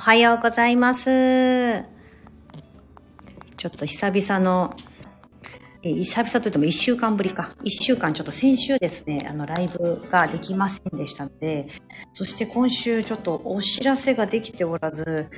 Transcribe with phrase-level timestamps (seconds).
[0.00, 1.04] おはようございます。
[1.04, 4.74] ちょっと久々の、
[5.82, 7.54] え久々といっても1週間ぶりか。
[7.64, 11.66] 1週間ちょっと先週ですね、あのライブができませんでしたので、
[12.14, 15.28] そして今週ちょっとお知らせができておらず、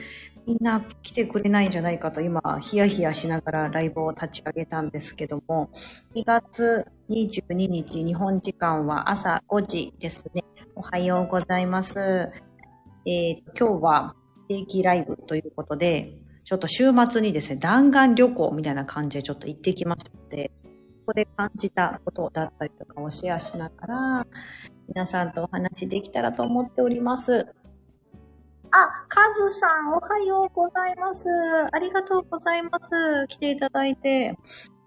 [0.46, 5.70] みんな来てくれないんじゃないかと今、ヒヤヒヤしながらライブを立ち上げたんですけども、
[6.14, 10.44] 2月22日日本時間は朝5時ですね。
[10.76, 12.30] おはようございます。
[13.04, 14.14] えー、今日は
[14.48, 16.14] 定期ライブということで、
[16.44, 20.50] ちょっと週末にですね、弾丸旅行みたいな感じでちょっと行ってきましたので、
[21.00, 24.26] ここで感じたことだったりとかをシェアしながら、
[24.88, 27.46] 皆さんとお話できたらと思っております。
[28.70, 31.28] あ、カズさん、おはようございます。
[31.72, 33.26] ありがとうございます。
[33.28, 34.36] 来ていただいて。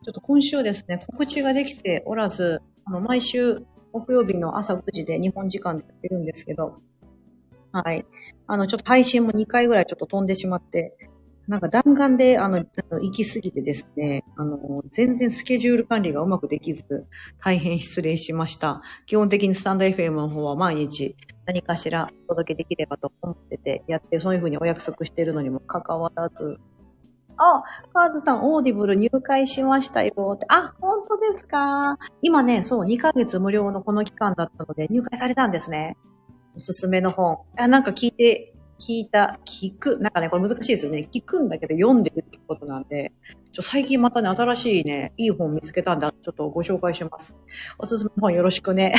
[0.05, 6.77] ちょっと今週ですね、告知ができておらず、あの、毎週木曜日の朝9時で日本時間でやってるんですけど、
[7.83, 8.05] はい。
[8.47, 10.95] あの、ちょっと配信も2回ぐらいちょっと飛んでしまって、
[11.49, 17.05] なんか弾丸で、あの、行き過ぎてですね、あの、全然スケジュール管理がうまくできず、
[17.39, 18.81] 大変失礼しました。
[19.05, 26.57] 基本的にスタンド FM の方は毎日何かしらお届けできればと思ってて、やって、そういうふうにお約束してるのにも関わらず、
[27.37, 30.45] あ、カーズさん、 Audible 入会しましたよって。
[30.47, 31.97] あ、本当ですか？
[32.21, 35.97] 今ね、そう、2ヶ月無料のこの期間だったので入会されたんですね。
[36.55, 37.39] おすすめの本。
[37.57, 39.99] あなんか聞いて、聞いた、聞く。
[39.99, 41.07] なんかね、これ難しいですよね。
[41.11, 43.11] 聞くんだけど読んでるってことなんで、
[43.53, 47.33] ちょ最近またね、新しいね、いい本見つけたんで、ちょっとご紹介します。
[47.79, 48.93] おすすめの本よろしくね。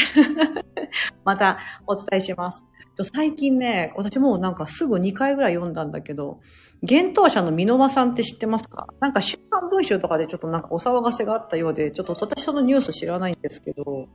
[1.24, 2.64] またお伝えします。
[2.94, 6.40] ちょ最近ね、私もうなんかすぐ2回ぐらい読んだんだけど、
[6.80, 8.86] 幻冬者の箕輪さんって知ってますか？
[9.00, 14.08] なんか週刊文集とかでちょっとなんかお騒がせがあったようで、ちょっと私そのニュース知らないんですけど、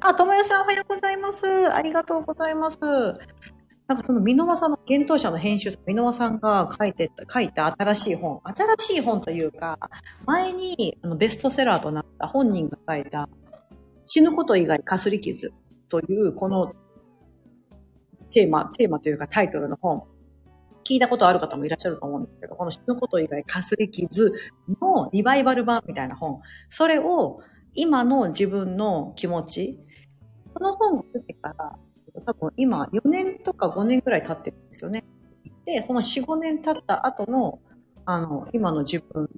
[0.00, 1.46] あ、ともやさんおはようございます。
[1.72, 2.78] ありがとうございます。
[3.88, 9.78] なんかその箕輪さんの幻冬者の編集者、箕輪さんが書いてた、書いた新しい本、新しい本というか、
[10.24, 13.28] 前にあのベストセラーとなった本人が書いた、
[14.06, 15.52] 死ぬこと以外かすり傷
[15.88, 16.72] という、この
[18.30, 20.04] テーマ、テーマというかタイトルの本、
[20.84, 24.32] 聞いたことある方もいらっしゃると思うんですけど、この死ぬこと以外かすり傷
[24.80, 27.40] のリバイバル版みたいな本、それを
[27.74, 29.78] 今の自分の気持ち、
[30.58, 31.78] この本を出てから、
[32.26, 35.04] 多分今4年とか5年くらい経ってるんですよね。
[35.64, 37.60] で、その4、5年経った後の、
[38.04, 39.30] あの、今の自分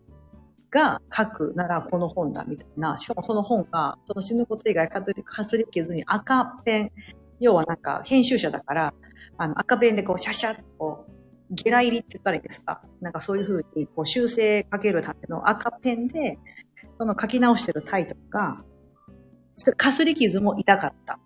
[0.71, 5.05] が書くならこの本だみたいな、しかもその本が、その死ぬこと以外か
[5.45, 6.93] すり傷に赤ペン、
[7.39, 8.95] 要はなんか編集者だから、
[9.37, 12.81] あの赤ペンでこうシャシャッとこう、ゲラ入りって言ったらいいですか？
[13.01, 16.39] なんかそういうふうにこう修正かけるための赤ペンで、
[16.97, 18.63] その書き直してるタイトルが、
[19.77, 21.19] かすり傷も痛かった。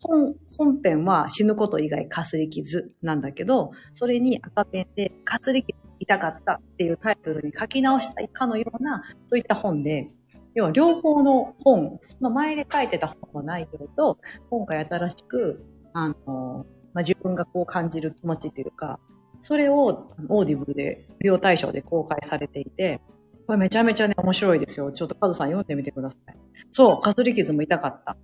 [0.00, 10.08] 本、本編は死ぬこと以外かすり傷なんだけど、それに赤ペンでかすり傷痛かったっていうタイトルに書き直したいかのような、そういった本で、
[10.54, 14.18] 要は両方の本、その前で書いてた本の内容と、
[14.50, 19.00] 今回新しく、あの、まあ、自分がこう感じる気持ちっていうか、
[19.40, 23.00] それを Audible で、無料対象で公開されていて、
[23.46, 24.90] これめちゃめちゃね、面白いですよ。
[24.92, 26.36] ちょっとカズさん読んでみてください。
[26.70, 28.16] そう、かすり傷も痛かった。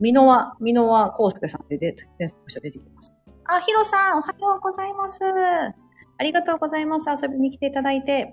[0.00, 2.28] ミノワ、ミノワコウスケさんで出て、出
[2.60, 3.12] てきます。
[3.44, 5.20] あ、ヒロさん、おはようございます。
[5.24, 7.10] ありがとうございます。
[7.10, 8.32] 遊びに来ていただいて。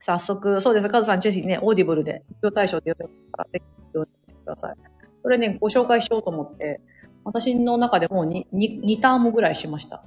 [0.00, 0.88] 早速、そうです。
[0.88, 4.76] カズさん、ぜひね、オーディブルで、無料対象で読んでから、ぜひ読んでください。
[5.22, 6.80] それね、ご紹介しようと思って、
[7.22, 10.02] 私の中でも 2, 2, 2ターンもぐらいしました。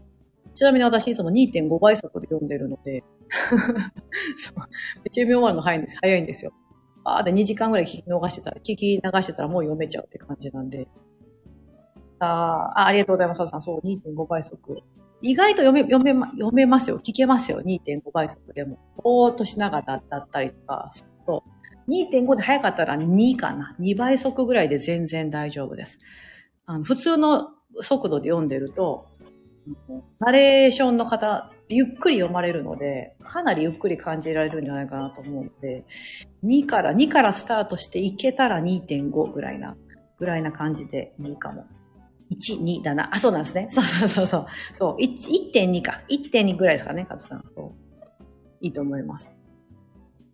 [0.53, 3.03] ちなみに私いつも2.5倍速で読んでるので
[4.37, 5.97] そうめっちゃ読み終わるの早いんです。
[6.01, 6.53] 早いんですよ。
[7.03, 10.87] あーで2時間ぐらい聞き逃してたら、聞き流してたらもう読めちゃうって感じなんで。
[12.19, 13.45] ああ、ありがとうございます。
[13.47, 14.77] さん、そう、2.5倍速。
[15.21, 16.99] 意外と読め、読め、読めますよ。
[16.99, 17.61] 聞けますよ。
[17.61, 18.77] 2.5倍速でも。
[19.03, 20.91] ぼーっとしながらだったりとか、
[21.25, 21.43] そ
[21.87, 21.91] う。
[21.91, 23.75] 2.5で早かったら2かな。
[23.79, 25.97] 2倍速ぐらいで全然大丈夫です。
[26.65, 27.49] あの普通の
[27.81, 29.07] 速度で読んでると、
[30.19, 35.86] ナレーションの方、ゆっくり読まれるので、かなりゆっくり感じられるんじゃないかなと思うので、
[36.44, 39.75] 2から、2からスタートしていけたら2.5ぐらいな、
[40.19, 41.65] ぐらいな感じでいいかも。
[42.31, 43.13] 1、2だな。
[43.13, 43.68] あ、そうなんですね。
[43.71, 44.45] そうそうそうそう。
[44.75, 46.01] そう、1.2か。
[46.09, 47.44] 1.2ぐらいですかね、勝さん。
[47.56, 47.71] そう。
[48.62, 49.31] いいと思います。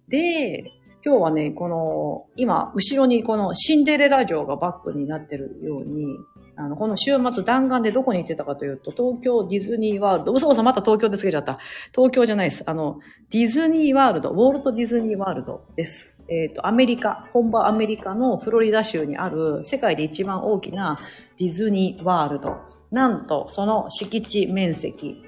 [0.08, 0.72] で、
[1.06, 6.18] 今日はね、この、今、後ろにこのシンデレラ城がバックになってるように、
[6.60, 11.58] あの、この週末弾丸でどこに行ってたかというと、東京ディズニーワールド、嘘嘘また東京でつけちゃった。
[11.96, 12.64] 東京じゃないです。
[12.66, 16.18] あの、ディズニーワールド、ウォルトディズニーワールドです。
[16.28, 21.00] えっ、ー、と、アメリカ、本場アメリカのフロリダ州にある世界で一番大きな
[21.38, 22.58] ディズニーワールド。
[22.92, 25.24] なんと、その敷地面積、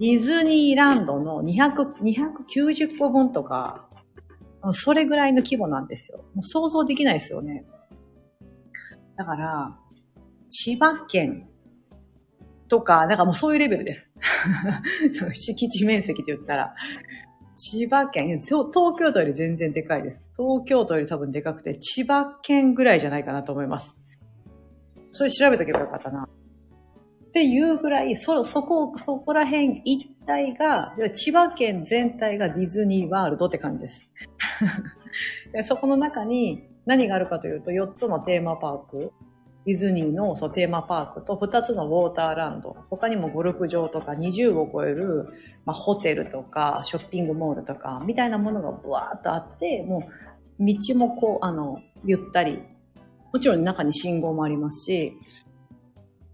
[0.00, 3.90] ディズニーランドの200 290個分とか、
[4.72, 6.24] それぐらいの規模なんですよ。
[6.34, 7.66] もう想像できないですよね。
[9.16, 9.78] だから、
[10.48, 11.48] 千葉県
[12.68, 14.10] とか、なんかもうそういうレベルです。
[15.34, 16.74] 敷地面積って言ったら、
[17.54, 20.24] 千葉県、東京都より全然でかいです。
[20.36, 23.96] 東京都より多分でかくて、千葉県ぐらいじゃないかなと思います。
[25.10, 26.28] それ調べとけばよかったな。
[26.28, 34.08] っていうぐらい、そ、そこ、そこら辺一帯が、千葉県全体がディズニーワールドって感じです。
[35.52, 39.12] でそこの中に何があるかというと、4つのテーマパーク、
[39.66, 45.26] ディズニーのそのテーマパークと2つのウォーターランド、他にもゴルフ場とか20を超える、
[45.64, 50.08] まあ、ホテルとかショッピングモールとかみたいなものがブワーっとあって、も
[50.60, 52.62] う道もこう、あの、ゆったり。
[53.32, 55.18] もちろん中に信号もありますし、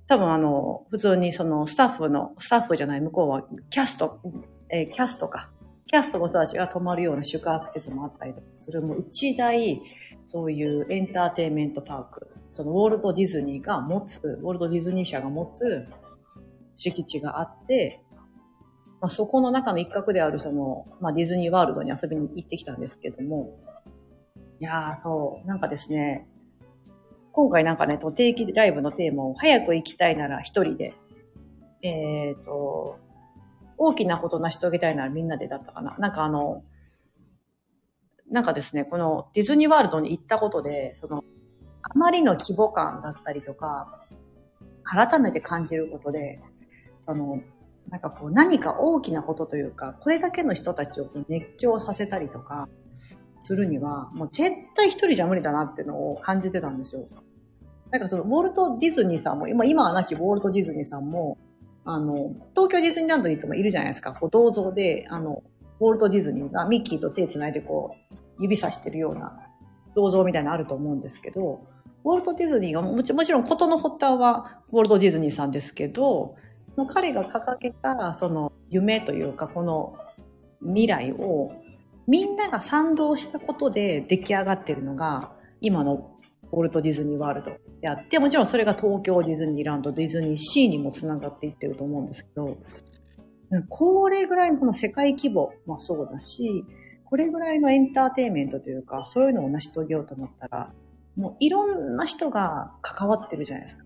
[0.06, 4.20] 多分あの、普通にそのスタッフの、スタッフじゃない向こうはキャスト、
[4.68, 5.50] えー、キャストか。
[5.86, 9.80] キャストの人たちが泊まるような宿泊施設もあったりとかする、も一大、
[10.26, 15.88] そういうエンターテインメントパークそのウォルト・ディズニーが持つ、ウォルト・ディズニー社が持つ
[16.76, 18.02] 敷地があって、
[19.00, 23.58] まあ、そこの中の一角であるその、まあ、ディズニーワールドに遊びに行ってきたんですけども、
[24.60, 26.28] いやー、そう、なんかですね、
[27.32, 30.94] 今回なんかね、定期ライブのテーマを早く行きたいなら一人で、
[31.80, 32.98] えっ、ー、と、
[33.78, 35.96] 大きなこと成し遂げたいならみんなでだったかな。
[35.98, 36.62] なんかあの、
[38.30, 41.24] なんかですね、このディズニーワールドに行ったことで、その、
[41.82, 44.06] あまりの規模感だったりとか、
[44.84, 46.40] 改めて感じることで、
[47.00, 47.40] その、
[47.88, 52.68] なんかこう何か大きなことというか、これだけの人たちを熱狂させたりとか、
[53.44, 57.06] するには、もう絶対一人じゃ無理だなっていうのを感じてたんですよ。
[57.90, 61.38] なんかその、ウォルト・ディズニーさんも、今、今はなきウォルト・ディズニーさんも、
[61.84, 64.14] あの、東京ディズニーランドに行ってもいるじゃないですか。
[64.14, 65.42] こう、銅像で、あの、
[65.80, 69.36] ウォルト・ディズニーがミッキーと手繋いでこう、指さしてるような
[69.94, 71.60] 銅像みたいなのあると思うんですけど、
[72.04, 76.36] ウォルト・ディズニーがもちもちろん事の発端はウォルト・ディズニーさんですけど、
[76.88, 79.96] 彼が掲げたその夢というかこの
[80.60, 81.52] 未来を
[82.06, 86.10] みんなが賛同したことで出来上がってるのが今の
[86.50, 92.58] ウォルト・ディズニーワールドであって、もちろんそれが東京ディズニーランド、ディズニーシーにもつながっていってると思うんですけど、
[93.68, 96.64] これぐらいのこの世界規模もそうだし、
[97.04, 100.72] これぐらいのエンターテインメントというか、そういうのを成し遂げようと思ったら、
[101.16, 103.84] もういろんな人が関わってるじゃないですか。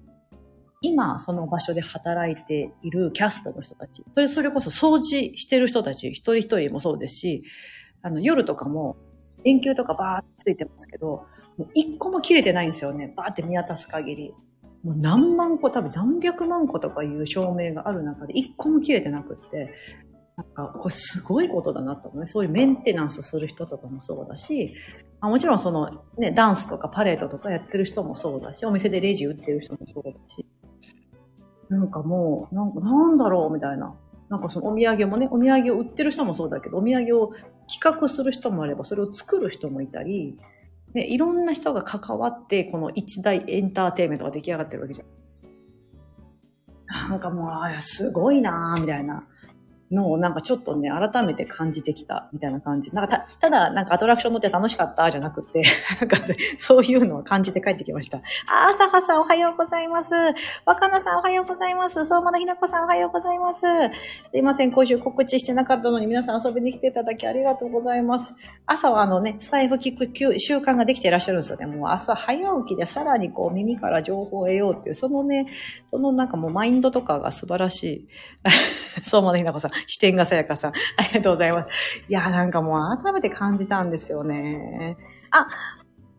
[0.82, 4.04] 今、その場所で働いているキャストの人たち。
[4.12, 7.42] それ、それこそ掃除してる人たち、一人一人もそうですし、
[8.02, 8.96] あの、夜とかも、
[9.44, 11.26] 連休とかバーってついてますけど、
[11.56, 13.12] もう一個も切れてないんですよね。
[13.16, 14.34] バーって見渡す限り。
[14.82, 19.72] もう何万個、多分何百万個とかいう照明がある中で一個も切れてなくって、
[20.36, 24.74] なんか、これすごいことだなと思うそういうメンテナンスする人とかもそうだし、
[25.20, 30.46] あもちろんそのね、ダンスとかパレードとかやってる人もそうだし、お店でレジ打ってる人もそうだし、
[31.68, 33.94] なんかもう、なんなんだろうみたいな。
[34.28, 37.32] なんかそのお土産もね、お土産を売ってる人もそうだけど、お土産を
[37.68, 40.36] 企画する人もあれば、それを作る人もいたり、
[40.94, 45.08] ね、いろんな人が関わって、この一大エンターテイメントが出来上がってるわけじゃん。
[47.10, 49.26] なんかもう、ああ、すごいなーみたいな。
[49.90, 52.92] のをなんかちょっとね、改めて感じてきたみたいな感じ。
[52.92, 55.62] なんかた、ただなんかアトラクション乗って楽しかったじゃなくて、
[56.00, 56.18] なんか、
[56.58, 58.18] そういうのを感じて帰ってきました。
[58.18, 60.10] あ、朝はさんおはようございます。
[60.64, 62.04] 若菜さんおはようございます。
[62.04, 63.60] 相馬のひなこさんおはようございます。
[64.32, 68.34] すいません、今週告知してなかったのに皆さん遊びに来ていただきありがとうございます。
[68.66, 71.66] 朝はあのね、スタイフ聞く習慣ができていらっしゃるんですよね。
[71.66, 75.46] もう朝早起きでさらにこう耳から情報を得ようっていう、そのね、
[75.90, 78.08] そのなんかもうマインドとかが素晴らしい。
[79.02, 79.70] 相馬のひなこさん。
[79.86, 80.72] 視点がさやかさん。
[80.96, 81.68] ありがとうございます。
[82.08, 84.96] いや、なんかもう改めて感じたんですよね。
[85.30, 85.46] あ、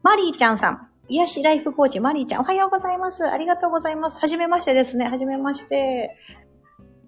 [0.04, 0.88] マリーちゃんさん。
[1.10, 2.42] 癒しライフコーチ、マリーちゃん。
[2.42, 3.26] おはようございます。
[3.26, 4.20] ありがとうございます。
[4.20, 5.08] はじめましてですね。
[5.08, 6.18] はじめまして。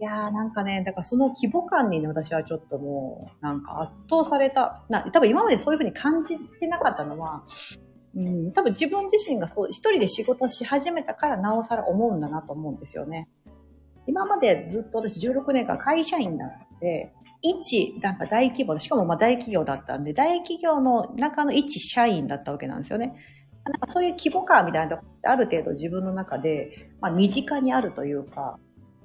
[0.02, 4.86] いやーなんかね、だからその規模感にね、私はちょっともう、なんか圧倒された。
[4.88, 7.44] な、多分今までそういうふうに感じてなかったのは、
[8.16, 13.28] うん、多分自分自身がそう、一人で仕事し始めたからなおさら思うんだなと思うんですよね。
[14.10, 16.52] 今までずっと私16年間会社員なの
[16.82, 17.14] で、
[17.44, 23.16] 一、なんか大規模で、しかもまあ大企業だったんで、大企業の中の一社員だったわけなんですよね。
[23.64, 28.58] なんかそういう規模感みたいなとこってある程度自分の中で、まあ身近にあるというか、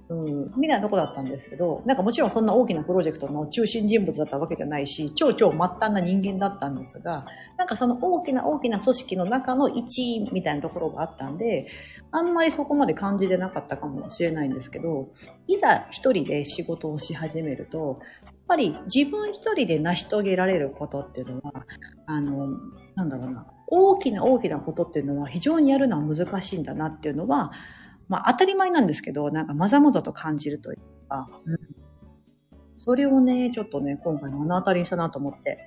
[0.09, 7.25] うん、みたいなとこだったんですけど、なんかもちろんそんな大きなプロジェクトの中心人物だったわけじゃないし、超超末端な人間だったんですが、
[7.57, 11.69] なんかその大きな大きな組織の中の一員みたいなところがあったんで、
[12.11, 15.09] あんまりそこまで感じでなかったかもしれないんですけど、
[15.47, 21.65] いざ一人で仕事をし始めると、やっぱり自分一人で成し遂げられることっていうのは、
[22.05, 22.49] あの、
[22.95, 27.53] なんだろうな、大きな大きなことっていうのは非常にやるのは難しいんだなっていうのは、
[28.09, 31.59] まあ当たり前なんですけど、なんかまざまざと感じるというか、うん、
[32.77, 35.59] それをね、ちょっとね、今回目の当たりにしたなと思って、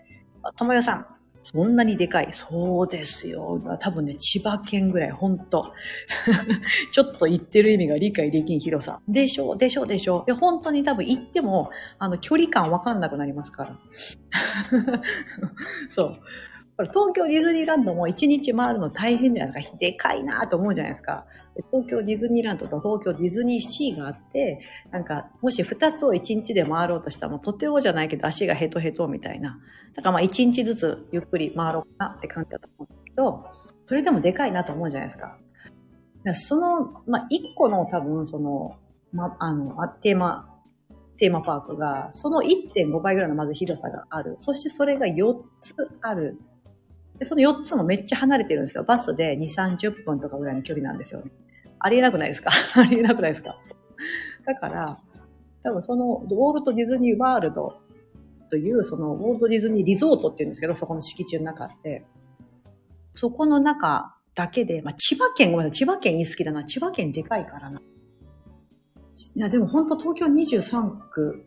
[0.44, 1.06] あ、ともよさん、
[1.50, 2.30] そんなにでかい。
[2.34, 3.62] そうですよ。
[3.80, 5.72] 多分ね、千葉県ぐらい、ほんと。
[6.92, 9.00] ちょっと言ってる意味が理解できん広さ。
[9.08, 10.32] でしょう、でしょう、でしょう。
[10.32, 13.78] いや、本当に多分行っても、あの、距離感わかんなくなりますから。
[15.90, 16.18] そう。
[16.78, 19.78] 東京ディズニーランドも一日回るの大変じゃないですか。
[19.78, 21.26] でかいなと思うじゃないですか。
[21.72, 24.60] 東京ディズニーランドと東京ディズニーシーがあって、
[24.92, 29.60] なんか、もし二つを一日で回ろうとしたら、もうとてもじゃないけど足がヘトヘトみたいな。
[29.96, 33.46] だからまあ一日ずつゆっくり回ろうかなって感じだと思うんだけど、
[33.86, 35.38] それでもでかいなと思うじゃないですか。
[36.24, 38.78] かその、まあ一個の多分その、
[39.14, 40.54] ま、あの、テーマ、
[41.18, 44.36] テーマパークが、その1.5倍ぐらいのまず広さがある。
[44.40, 46.40] そしてそれが4つある。
[47.20, 48.84] で、その4つもめっちゃ離れてるんですよ。
[48.84, 51.32] バスで2、30分とかぐらいの距離なんですよね。
[51.80, 52.52] ありえなくないですか？
[52.76, 53.58] ありえなくないですか？
[54.46, 55.00] だから、
[55.64, 57.78] 多分その、ウォルト・ディズニー・ワールド
[58.50, 62.06] という、その、ウォルト・ディズニー・リゾートって言うんですけど、そこの敷地の中って、
[63.16, 66.64] そこの中だけで、まあ、千葉県、ごめんなさい、千葉県言い好きだな。
[66.64, 67.82] 千葉県でかいからな。
[69.36, 71.44] いや、でも本当東京23区、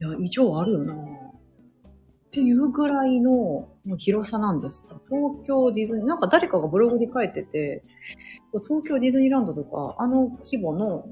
[0.00, 0.94] いや、異常あるよな。
[2.30, 3.68] っていうぐらいの
[3.98, 7.82] 広さなんですか東京ディズニー、なんか誰かがブログに書いてて、
[8.68, 11.06] 東京ディズニーランドとか、あの規模の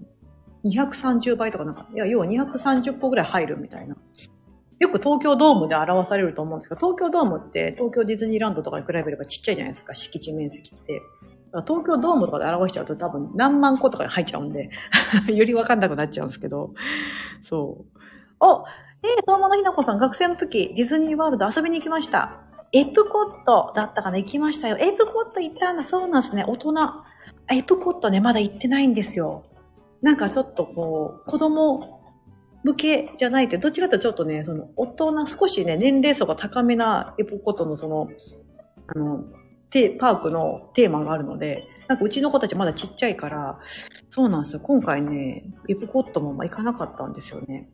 [0.64, 3.96] 230倍とかなんか、いや、要は230個ぐらい入るみたいな。
[4.78, 11.02] よく東京ドームで表されると思うんですけど、東京ドームって東京ディズニーランドとかに比べればちっちゃいじゃないですか、敷地面積って。
[11.66, 14.70] 東京ドームとかで表しちゃうと多分何万個とかに入っちゃうんで
[15.34, 16.75] よりわかんなくなっちゃうんですけど、
[17.40, 17.98] そう。
[18.40, 18.64] お
[19.02, 22.40] えー、相馬のひなこさん、学生の時、ディズニーワールド遊びに行きました。
[22.73, 24.76] エプコットだったかな行きましたよ。
[24.78, 25.85] エプコット行ったんだ。
[25.85, 26.45] そうなんですね。
[26.47, 26.75] 大人。
[27.50, 29.45] エプコットね、まだ行ってないんですよ。
[30.02, 32.00] なんかちょっとこう、子供
[32.62, 38.09] 向けじゃないって、どっちかというとちょっとね、その、大人、少しね、年齢層が高めなエプコットのその、
[38.88, 39.25] あの、
[39.71, 43.59] テパークのテーマがあるので、なんかうちの子たちまだちっちゃいから、
[44.11, 44.61] そうなんですよ。
[44.61, 47.71] 今回ね、エプコットも行かなかったんですよね。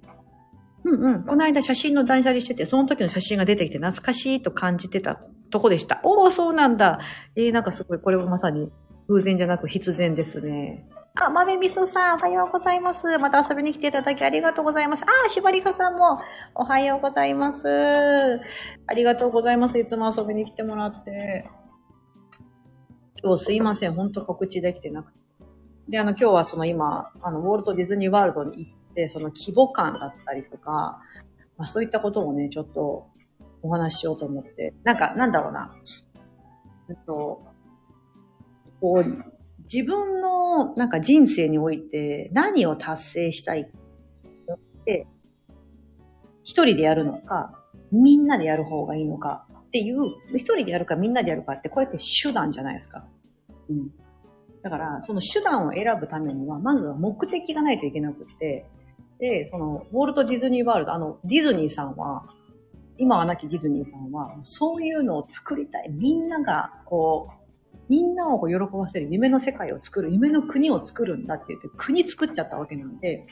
[0.85, 1.25] うんうん。
[1.25, 5.19] この間写真の断捨離してて、その時の写真が出てきて懐かしいと感じてた
[5.51, 6.01] とこでした。
[6.03, 7.01] おお、そうなんだ。
[7.37, 8.71] えー、なんかすごい、これはまさに
[9.09, 10.87] 偶然じゃなく必然ですね。
[11.15, 13.19] あ、豆味噌さん、おはようございます。
[13.19, 15.05] また遊びに来ていただきありがとうございます。
[15.05, 16.19] あ、しばりかさんも、
[16.55, 18.41] おはようございます。
[18.87, 19.79] ありがとうございます。
[19.79, 21.49] いつも遊びに来てもらって。
[23.23, 23.95] 今日すいません。
[23.95, 25.21] ほんと告知できてなくて。
[25.89, 31.01] で、あの、今日はその今、あの、ウォルト・ディズニー・ワールドに行っで、その規模感だったりとか、
[31.57, 33.09] まあそういったこともね、ちょっと
[33.63, 34.75] お話ししようと思って。
[34.85, 35.75] なんか、なんだろうな。
[36.91, 37.43] えっと、
[38.81, 43.67] こう、自分のなんか人生において何を達成したいっ
[44.85, 45.07] て、
[46.43, 47.59] 一人でやるのか、
[47.91, 50.01] みんなでやる方がいいのかっていう、
[50.37, 53.07] 一人でやるかみんなでやるかって、これって手段じゃないですか。
[53.71, 53.91] うん。
[54.63, 58.67] だから、その手段を選ぶためには、まずは目的がないといけなくって、
[59.19, 62.25] で、その、ウォルト・ディズニー・ワールド、あの、ディズニーさんは、
[62.97, 65.91] 今はなきディズニーさんは、そういうのを作りたい。
[65.91, 73.25] みんなが、こう、みんなを喜ばせる夢の世界を作る、夢の国を作るんだって言って、国作っちゃったわけなんで、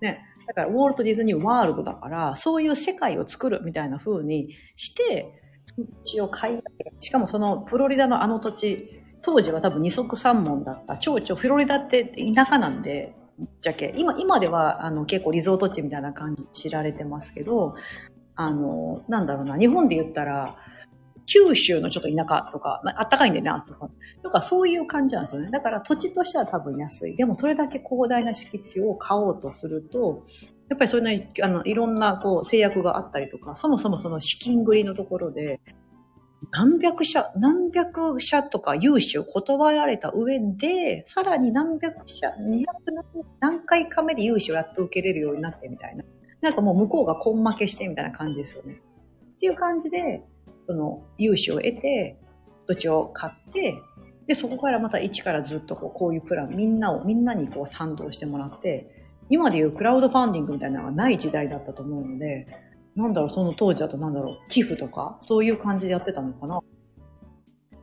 [0.00, 5.42] ね、だから、ウォルト・ディズニー・ワールドだから、そういう世界を作るみたいな風にして、
[5.76, 10.98] 土地を買い上げ、しかもその、フロリダのあの土地、当時は多分二足三門だった。
[10.98, 12.04] 蝶々、フロリダって
[12.34, 13.14] 田舎なんで、
[13.60, 13.92] じゃけ。
[13.96, 17.74] 今、今では、あの、結構リゾート地みたいな感じ知られてますけど、
[18.34, 20.56] あの、なんだろうな、日本で言ったら、
[21.26, 23.90] 九州のちょっと田舎とか、まあ、あったかいんでな、とか、
[24.22, 25.50] とかそういう感じなんですよね。
[25.50, 27.16] だから土地としては多分安い。
[27.16, 30.24] でもそれだけ広大な敷地を買おうとすると、
[30.68, 35.60] やっぱりそれなり、あの、いろんなこう制約があったりとか、そもそもその資金繰りのところで、
[36.50, 42.64] 何百社、何百社とか融資を断られた上で、さらに何百社、200
[43.40, 46.04] 何回か目で融資をやっと受けれるようになってみたいな。
[46.42, 48.80] なんかもう向こうが根負けしてみたいな感じですよね。
[49.34, 50.22] っていう感じで、
[50.66, 52.18] その融資を得て、
[52.66, 53.74] 土地を買って、
[54.26, 58.92] で、そこからまた一からずっとこうこういうプラン、みんなを、みんなにこう賛同してもらって、
[59.28, 62.46] 今でいうクラウドファンディングみたいなのがない時代だったと思うので、
[62.96, 66.60] なんだろう、その当時だとなんだろう、寄付とか、そういう感じでやってたのかな。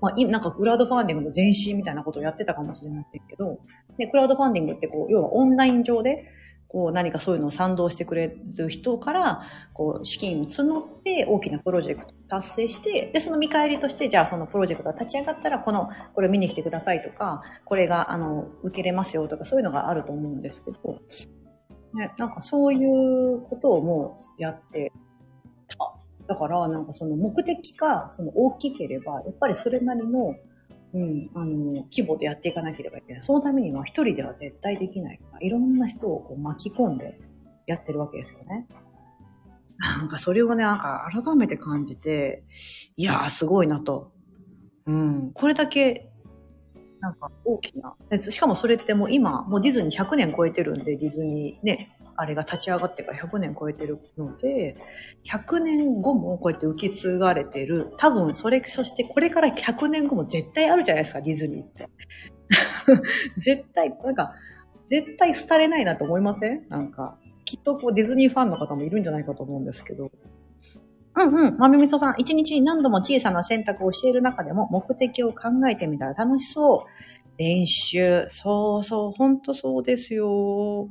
[0.01, 3.59] まあ、なんかクラウドファンディングの前身みたいなことをやってたかもしれませんけど、
[3.97, 6.27] で、クラウドファンディングってこう、要はオンライン上で、
[6.67, 9.43] こう何かそういうのを賛同してくれる人から、
[9.73, 20.99] こう資金を募って大きなプロジェクトを達成して、で、その見返りとして、じゃあそのプロジェクトが立ち上がったら、この、これ見に来てくださいとか、これが、あの、受けれますよとか、そういうのがあると思うんですけど、
[21.93, 24.91] ね、なんかそういうことをもうやって。
[26.27, 30.35] だから、なんかその目的がその大きければ、やっぱりそれなりの、
[30.93, 33.23] うん、あの、規模でやっていかなければいけない。
[33.23, 37.19] そのためには一人では絶対できない、いろんな人をこう巻き込んで
[37.65, 38.67] やってるわけですよね。
[39.79, 42.43] なんかそれをね、なんか改めて感じて、
[42.95, 44.11] いやーすごいなと。
[44.85, 46.09] うん、これだけ、
[46.99, 47.95] なんか大きな。
[48.31, 54.75] しかもそれってもう今、もうディズニー100年超えてるんで、ディズニーね、あれが立ち上がってから100年超えてるので、
[55.25, 57.93] 100年後もこうやって受け継がれてる。
[57.97, 61.87] 多分それ、そしてこれから100年後も絶対あるじゃないですか、ディズニーって。
[63.37, 64.33] 絶対、なんか、
[64.89, 66.67] 絶対廃れないなと思いません？
[66.69, 70.11] なんか、きっとこうディズニーファンの方もいるんじゃないかと思うんですけど。
[71.15, 71.57] うんうん。
[71.57, 77.37] まみみそさん、一日に何度も小さな選択をしている中でも目的を考えてみたら楽しそう。
[77.37, 78.27] 練習。
[78.29, 80.89] そうそう、ほんとそうですよ。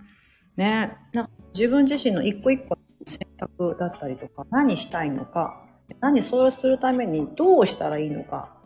[0.56, 0.96] ね。
[1.12, 5.62] なんか自分自身の一個一個の選択だったりとか、何したいのか、
[6.00, 8.56] 何それをするためにどうしたらいいのか、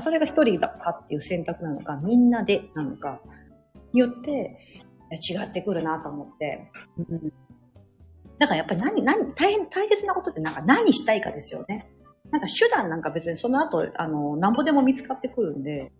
[0.00, 3.20] それが一人だかっていう選択なのか、みんなでなのか、
[3.92, 4.58] によって
[5.12, 6.70] 違ってくるなと思って。
[6.98, 7.32] うん、
[8.38, 11.90] だからやっぱり何、何、大変、大切なことってなんか何したいかですよね。
[12.30, 15.92] なんか手段なんか別にその後、あの、なんぼでも見つかってくるんで、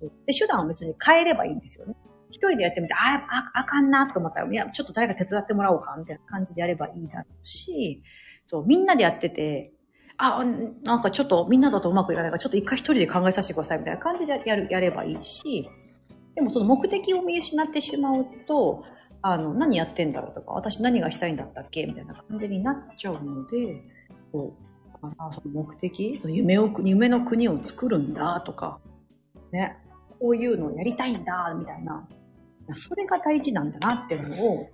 [0.00, 1.94] で手段を別に変えればいいんですよね。
[2.30, 8.02] 一人でやってみて、ああ、あかんなと思ったら、いや、ちょっと誰か手伝ってもらおうか、みたいな感じでやればいいだろうし、
[8.46, 9.72] そう、みんなでやってて、
[10.18, 10.44] あ、
[10.82, 15.68] なんかちょっとみんなだとうまくいかないから、ちょっと一回一人で考えさせてください、みたいな感じでやる、やればいいし、
[16.34, 18.84] でもその目的を見失ってしまうと、
[19.22, 23.82] あの、何やってんだろうとか、私何がしたいんだったっけみたいな感じになっちゃうので、
[24.32, 24.68] こう、
[25.02, 28.80] あその目的夢を、夢の国を作るんだとか、
[29.52, 29.76] ね、
[30.20, 32.06] こういうのをやりたいんだ、みたいな。
[32.74, 34.66] それが大事なんだなっていうのを、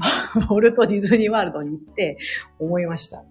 [0.50, 2.18] ウォルト・ディズニーワールドに行って
[2.58, 3.22] 思いました。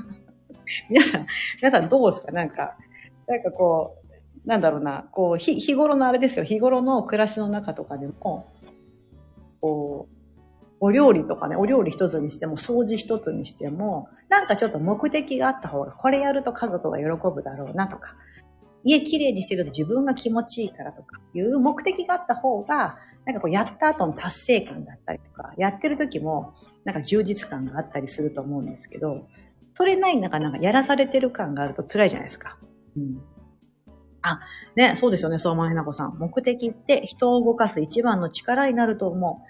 [0.88, 1.26] 皆さん、
[1.60, 2.32] 皆さんどうですか？
[2.32, 2.76] なんか、
[3.26, 3.98] なんかこ
[4.44, 8.46] う、なんだろうな、こう、日、日頃のあれですよ、日頃の暮らしの中とかでも、
[9.60, 10.12] こう、
[10.80, 18.16] お料理とかね、お料理一つにしても、掃除一つにしても、なんかちょっと目的があった方が、これやると家族が喜ぶだろうなとか、
[18.84, 26.52] 家きれいにしてると自分が気持ちいいからとかいう目的があった方が、なんかこうやった後の達成感だったりとか、やってる時も
[26.84, 29.26] なんか充実感があったりすると思うんですけど、
[29.74, 32.58] それない中なんかやらされてる感があると辛いじゃないですか。
[32.96, 33.22] うん。
[34.22, 34.40] あ、
[34.76, 36.16] ね、そうですよね、相馬ひなこさん。
[36.18, 39.44] 目的って人を動かす一番の力になると思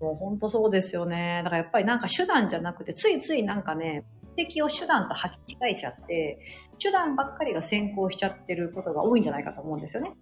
[0.00, 0.04] う。
[0.04, 1.40] もう本当そうですよね。
[1.44, 4.04] だからやっぱりなんか手段じゃなくて、ついついなんかね、
[4.36, 6.38] 的を手段と履き違えちゃって、
[6.78, 10.12] 手段ばっかりが先行しちゃってることが多いんじゃないかと思うんですよね。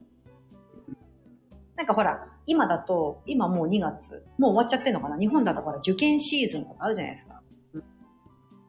[1.77, 5.18] なんかほら、今だと、今もう2月、もう終わっちゃってるのかな？
[5.18, 7.42] 日本だとほら、受験シーズンとかあるじゃないですか。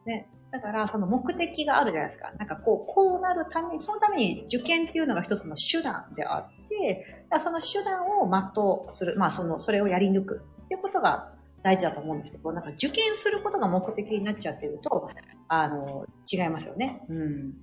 [0.04, 0.28] ね。
[0.50, 2.32] だから、その目的があるじゃないですか。
[2.32, 9.16] なんかこう、こうなるために、そのために受験っていうのが一つの手段であって、その手段を全うする。
[9.16, 11.32] まあ、その、それをやり抜くっていうことが
[11.66, 15.10] 大事だと思うんですけど、なんか受験することが目的になっちゃってると、
[15.48, 17.04] あの、違いますよね。
[17.08, 17.54] うん。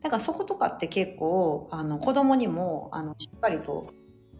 [0.00, 3.92] だからそことかって結構、あの、子供にも、あの、しっかりと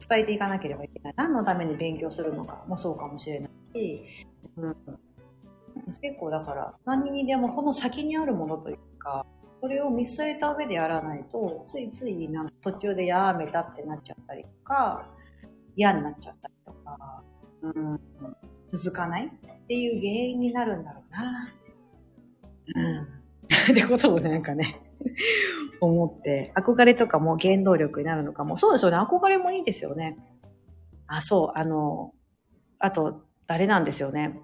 [0.09, 1.14] 伝えていかなければいけない。
[1.16, 4.04] 何のために勉強するのかもそうかもしれないし、
[4.57, 4.76] うん。
[6.00, 9.26] 結構だから、何にでもこの先にあるものというか、
[9.61, 15.09] それを見据えた上でやらないと、ついついなん途中でやめたってなっちゃったりとか、
[15.74, 17.24] 嫌になっちゃったりとか、
[17.62, 18.00] うん、
[18.68, 21.54] 続かないっていう原因になるんだろうな。
[22.74, 23.18] うん。
[23.72, 24.81] ってことをなんかね
[25.81, 28.59] 思って、憧れとかも原動力になるのかも。
[28.59, 28.98] そうですよね。
[28.98, 30.16] 憧れもいいですよね。
[31.07, 32.12] あ、そう、あの、
[32.78, 34.38] あと、誰なんですよね。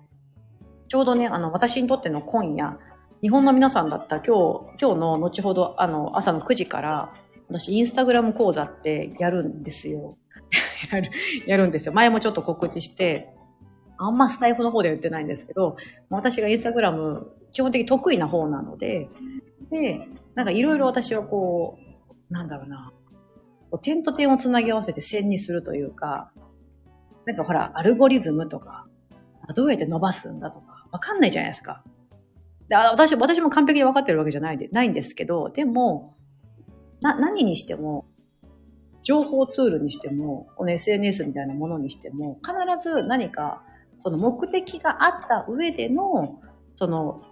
[0.89, 2.79] ちょうどね、あの、私にとっての今夜、
[3.21, 4.37] 日本の皆さんだった今
[4.77, 7.15] 日、今日の後ほど、あの、朝の9時から、
[7.49, 10.17] 私、インスタグラム講座ってやるんですよ。
[10.91, 11.11] やる、
[11.47, 11.93] やるんですよ。
[11.93, 13.34] 前もちょっと告知して、
[14.07, 15.77] あんまスタイフの方では言ってないんですけど、
[16.11, 19.09] 私がインスタグラム基本的に得意な方なので、
[19.71, 21.79] で、なんかいろいろ私はこ
[22.31, 22.93] う、なんだろうな、
[23.71, 26.33] こう点と点をつなぎ合わせて線にするというか、
[27.25, 28.87] なんかほら、アルゴリズムとか、
[29.55, 31.83] どうやって伸ばすんだとか、わかんないじゃないですか。
[32.69, 36.17] で私、私も完璧に分かってるわけじゃないで、ないんですけど、でも、
[37.01, 38.07] な、何にしても、
[39.03, 43.63] 情報ツールにしても、この SNS みたいなものにしても、必ず何か、
[43.99, 46.41] その目的があった上での、
[46.77, 47.23] その、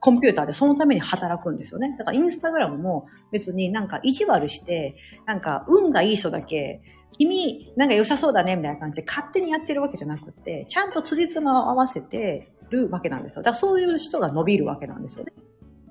[0.00, 1.96] コンピューターでそのために働くんですよね。
[1.98, 4.96] だからインスタグラムも別になんか意地悪して、
[5.26, 6.82] なんか運がいい人だけ、
[7.18, 13.42] 君なんか良さそうだねみたいな感じで勝手にやってるわけじゃなくて、ちゃんと辻褄を合わせてるわけなんですよ。
[13.42, 15.32] だからそういう人が伸びるわけなんですよね。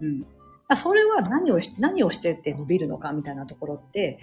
[0.02, 0.26] うん。
[0.76, 4.20] それは何をして、何をしてって伸びるのかみたいなところって、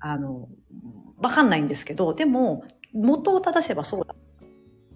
[0.00, 0.48] あの、
[1.20, 4.14] わかんないんですけど、でも、元を正せばそうだ。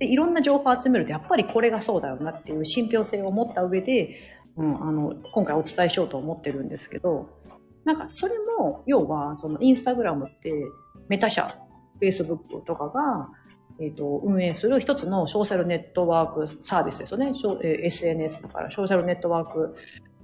[0.02, 4.16] で、いろんな情報を集めると、やっぱりこれがそうだよなっていう信憑性を持った上で、
[4.56, 7.30] うん、あの、今回お伝えしようと思ってるんですけど、
[7.84, 10.52] なんかそれも、要は、そのインスタグラムって、
[11.08, 13.28] メタ社、フェイスブックとかが、
[13.80, 17.32] えっ、ー、と、運営する一つのソーシャルネットワークサービスですよね。
[17.62, 19.76] SNS だから、ソーシャルネットワーク、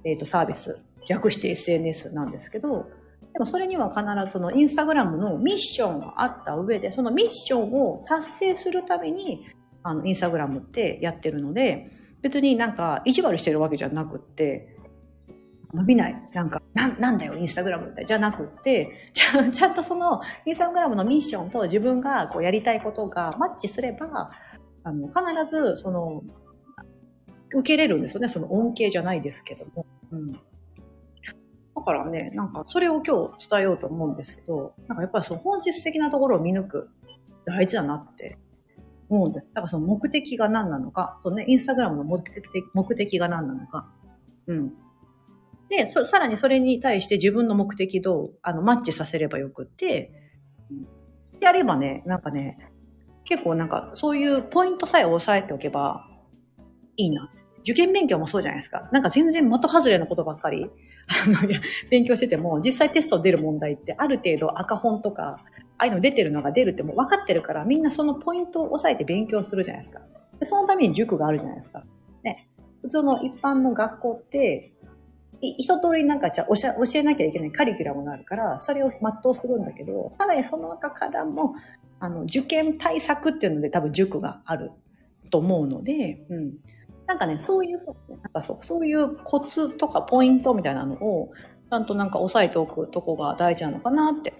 [0.03, 0.83] えっ、ー、と、サービス。
[1.07, 2.89] 略して SNS なんですけど、
[3.33, 9.47] でもそれには必ずそのインスタグラムのミッションがあった上で、そのミッションを達成するために、
[9.83, 14.75] あの、インスタグラムってやってるので、別になんか意地悪してるわけじゃなくって、
[15.73, 16.29] 伸びない。
[16.33, 18.03] なんか、な、なんだよ、インスタグラムって。
[18.05, 24.31] じゃなくって、ちゃちゃんとその、インスタグラムのミッションと自分がこうやりたいことがマッチすれば、
[24.83, 26.23] あの、必ず、その、
[27.53, 28.29] 受けれるんですよね。
[28.29, 29.85] その恩恵じゃないですけども。
[30.11, 30.31] うん。
[30.31, 30.39] だ
[31.85, 36.89] からね、なんかそれを今日伝えようと思うんですけど、なんかやっぱりその本質的なところを見抜く
[37.45, 38.37] 大事だなって
[39.09, 39.47] 思うんです。
[39.53, 42.43] だからその目的が何なのか、そうね、インスタグラムの目的
[42.73, 43.89] 目的が何なのか。
[44.47, 44.73] うん。
[45.69, 50.11] で、そさらにそれに対して自分の目的とあのマッチさせればよくって、
[51.41, 52.57] やればね、なんかね、
[53.23, 56.07] 結構なんかそういうポイントさえ押さえておけば
[56.97, 57.31] いいな。
[57.61, 58.89] 受験勉強もそうじゃないですか。
[58.91, 60.69] なんか全然的外れのことばっかり
[61.09, 65.43] あの、いや、勉強してても、実際テスト出る問題って、ある程度赤本とか、
[65.77, 70.01] ああいうの出てるのが出るってもう分かってるから、みんなそのポイントを押さえて勉強するじゃないですか。
[70.39, 71.83] で、そのために塾があるじゃないですか。
[72.23, 72.47] ね。
[72.81, 74.73] 普通の一般の学校って、
[75.41, 76.55] 一通りなんかじゃ教
[76.95, 78.99] えなきゃいけないカリキュラムがあるから、それを全
[79.31, 81.55] うするんだけど、さらにその中からも、
[81.99, 84.71] あの、受験対策っていうので多分塾がある
[85.31, 86.53] と思うので、うん。
[87.09, 87.79] なんかね、そういう、
[88.21, 91.31] なんかそう、そういうコツとかポイントみたいなのを、
[91.67, 94.35] ちゃんとなんか押さえておくとこが大事なのかなって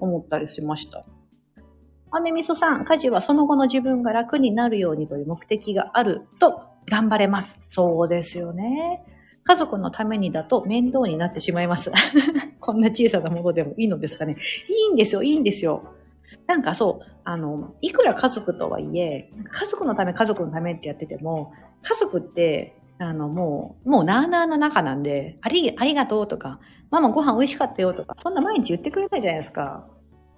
[0.00, 1.06] 思ったりしました。
[2.10, 7.54] あめみそさん、家事はその後の自分が楽になるようにという目的があると頑張れます。
[7.68, 9.04] そうですよね。
[9.44, 11.92] 家族のためにだと面倒になってしまいます。
[12.58, 14.36] こんな小さなものでもいいのですかね。
[14.68, 15.84] いいんですよ、いいんですよ。
[16.48, 29.88] なんかそう、あの、いくら家族とはいえ、家族のため、家族のためってやってても、家族って、あの、もう、もうなーなーの中なんで、あり、ありがとうとか、ママご飯美味しかったよとか、そんな毎日言ってくれないじゃないですか。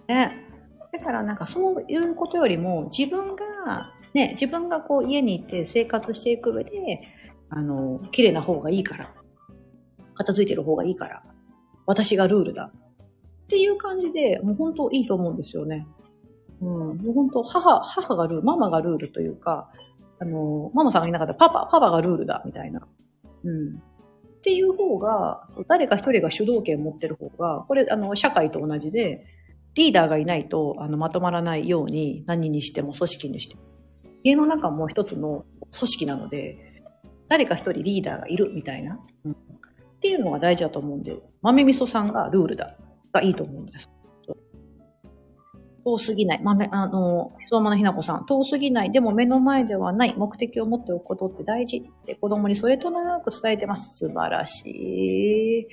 [0.08, 0.46] ね。
[0.92, 6.70] だからなんかそういうことよりも、自分が、ね、自分がこう家に行って生活していく上で、
[7.50, 9.10] あの、綺麗な方がいいから、
[10.14, 11.22] 片付いてる方がいいから、
[11.86, 12.70] 私がルールだ。
[13.44, 15.86] っていう感じで、もう本当いいと思うんですよね。
[16.60, 19.70] うん、もう本当母、母がルール、ママがルールというか、
[20.24, 22.86] あの、ママさんがいなかったらパパ、パパがルールだ、みたいな。
[23.44, 23.76] うん。
[23.76, 29.26] っていう方が、誰か一人が主導権を持ってる方が、これ、あの、社会と同じで、
[29.74, 33.62] リーダーがいないと、あの、まとまらないように、何にしても組織にしても。
[34.22, 35.44] 家の中も一つの
[35.76, 36.82] 組織なので、
[37.28, 39.32] 誰か一人リーダーがいるみたいな、うん。
[39.32, 39.34] っ
[40.00, 42.76] ていうのが大事だと思うんで、豆味噌さんがルールだ。
[43.14, 43.88] がいいと思うんです。
[45.84, 46.40] 遠すぎない。
[46.42, 48.24] 豆、あの、相馬のひなこさん。
[48.26, 48.92] 遠すぎない。
[48.92, 53.98] でも目の前ではない目的を持っておくことって大事って子供にそれとなく伝えてます。
[53.98, 55.60] 素晴らしい。
[55.60, 55.66] い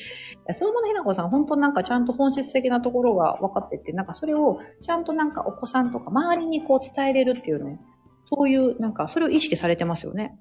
[0.54, 7.80] 相馬のひなこさん、本当なんかちゃんと本質的なところが分かってて、なんかそれをちゃんとなんかお子さんとか周りにこう伝えれるっていうね、
[8.26, 10.38] そういうなんかそれを意識されてますよね。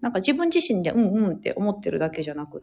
[0.00, 2.62] なんか自分自身でうんうんって思ってるだけじゃなく、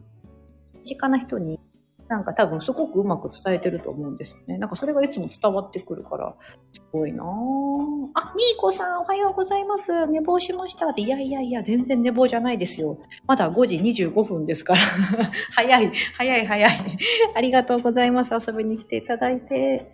[0.74, 1.60] 身近な人に
[2.08, 4.58] なんか多分すごくうまく伝えてると思うんですよね。
[4.58, 6.34] なんかそれがいつも伝わってくるから、
[6.72, 7.26] すごいなぁ。
[8.14, 10.06] あ、みーこさんおはようございます。
[10.06, 11.02] 寝坊しましたって。
[11.02, 12.98] いやいやいや、全然寝坊じゃないですよ。
[13.26, 14.80] まだ5時25分ですから。
[15.52, 16.98] 早い、早い、早い。
[17.34, 18.32] ありがとうございます。
[18.34, 19.92] 遊びに来ていただいて。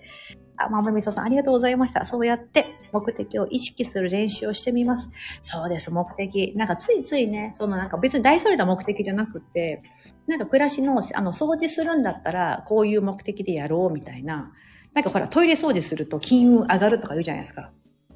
[0.56, 2.04] あ、まめみとさん、ありがとうございました。
[2.04, 5.08] そうやって目的を意識する練習をしてみます。
[5.42, 6.52] そうです、目的。
[6.56, 9.82] なんかついついね、そのなんか別に大それた目的じゃなくて、
[10.26, 14.52] なんか暮らしの、あの、掃除するんだったら、こういう目的でやろうみたいな。
[14.94, 17.72] なんかほら、トイレ掃除すると金運上がるとか言うじゃないですか。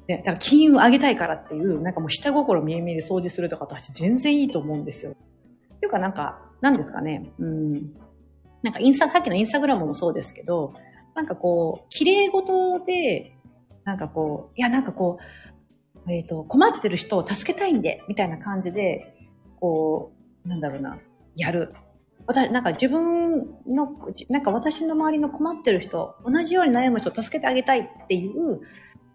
[0.07, 5.11] ね、だから金運上げたいからっていう、なんかもう下心見え見えで掃除するとか私全然いいと思うんですよ。
[5.11, 7.31] っていうかなんか、なんですかね。
[7.37, 7.93] うん。
[8.63, 10.73] なんかインスタ、さっきのインスタグラムもそうですけど、
[11.15, 13.35] なんかこう、綺麗事で、
[13.83, 19.15] なんかこう、いやなんかこう、えっ、ー、と、困ってる人を助けたいんで、みたいな感じで、
[19.59, 20.13] こ
[20.45, 20.99] う、なんだろうな、
[21.35, 21.73] やる。
[22.25, 23.89] 私、なんか自分の、
[24.29, 28.61] なんか私の周りの困ってる人、同じように悩む人を助けてあげたいっていう、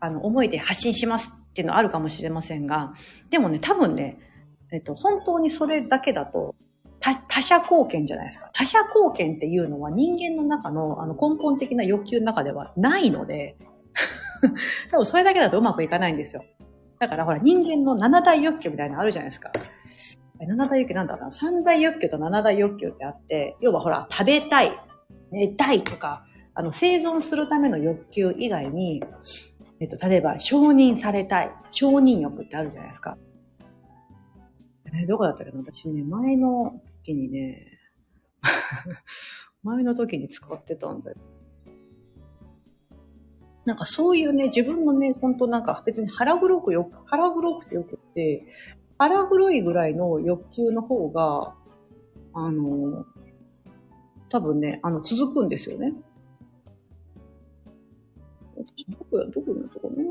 [0.01, 2.93] あの、思いで発信しますっていうのはあるかもしれませんが、
[3.31, 4.19] でもね、多分ね、
[4.73, 6.55] えっと、本当にそれだけだと、
[7.29, 8.49] 他者貢献じゃないですか。
[8.55, 13.57] 他者貢献っていうのは人間の中のあの根本的な欲求の中ではないので、
[14.91, 16.45] 多分それだけだとうまくいかないんですよ。
[16.99, 19.51] だからほら人間の七大欲求みたいなのあるじゃないですか。
[20.39, 21.33] 七大欲求なんだろうな。
[21.33, 24.73] 三大欲求と七大欲求ってあって、要はほら食べたい、
[25.31, 29.03] 寝たいとか、あの生存するための欲求以外に、
[29.81, 33.19] えっと、例えば承認されたい、承認欲ってあるじゃないですか。
[34.97, 37.79] えどこだったかな私ね、前の時にね、
[39.63, 41.17] 前の時に使ってたんだよ。
[43.67, 48.47] なんかそういうね、自分のね、ほんとなんか別に腹黒くよ、腹黒くてよくって、
[48.99, 51.55] 腹黒いぐらいの欲求の方が、
[52.33, 53.05] あの、
[54.29, 55.93] 多分ね、あの、続くんですよね。
[58.89, 60.05] どこや、どこのとこね。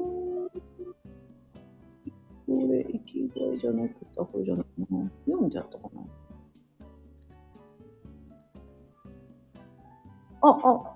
[2.46, 5.12] これ、生きがいじゃなくて、これじゃないな。
[5.26, 6.02] 読んじゃったかな。
[10.44, 10.94] あ、あ、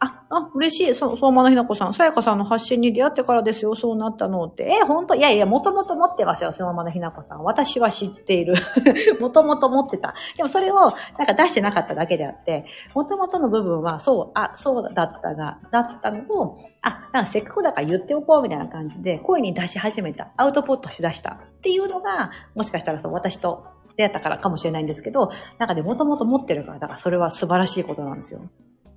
[0.00, 0.94] あ、あ、嬉しい。
[0.94, 1.92] そ、相馬のひなこさん。
[1.92, 3.74] さやかさんの発信に出会ってからですよ。
[3.74, 4.64] そうなったのって。
[4.80, 6.52] え、ほんといやいや、もともと持ってますよ。
[6.52, 7.42] 相馬のひなこさん。
[7.42, 8.54] 私は知っている。
[9.20, 10.14] もともと持ってた。
[10.36, 10.76] でもそれを、
[11.18, 20.28] なんか出してなかっただけであって、もともとの部分は、そう、あ、そうだったが、だったのを、あ、なんかせっかくだから言っておこうみたいな感じで、声に出し始めた。
[20.36, 21.38] アウトプットしだした。
[21.58, 23.64] っていうのが、もしかしたらそう、私と
[23.98, 28.40] 出会ったからかもしれないんですけど、なんかでもともと持ってるから、だからそれは素晴らしいことなんですよ。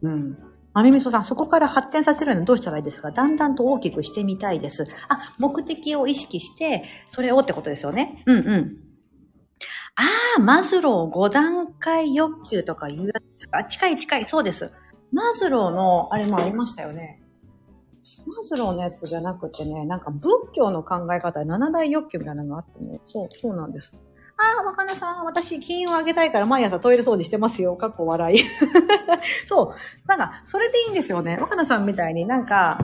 [0.03, 0.37] うん。
[0.73, 3.11] まみみそさん、そこから発展させるのどうしたらいいですか？
[3.11, 4.85] だんだんと大きくしてみたいです。
[5.09, 8.23] あ、目的を意識して、それをってことですよね？
[8.27, 8.77] うんうん。
[9.95, 10.03] あ
[10.37, 14.71] あ、マズロー5段階欲求とか言うやつですか近い近い、そうです。
[15.11, 17.21] マズローの、あれもありましたよね。
[18.25, 23.91] マズローのやつじゃなくてね、なんか仏教の考え方で7大欲求みたいなのがあってね、そう、そうなんです。
[24.41, 27.75] ああ、若菜さん、私、金運を上げたいから毎朝トイレ掃除してますよ。
[27.75, 28.39] かっこ笑い。
[29.45, 30.07] そう。
[30.07, 31.37] なんか、それでいいんですよね。
[31.39, 32.79] 若菜さんみたいになんか、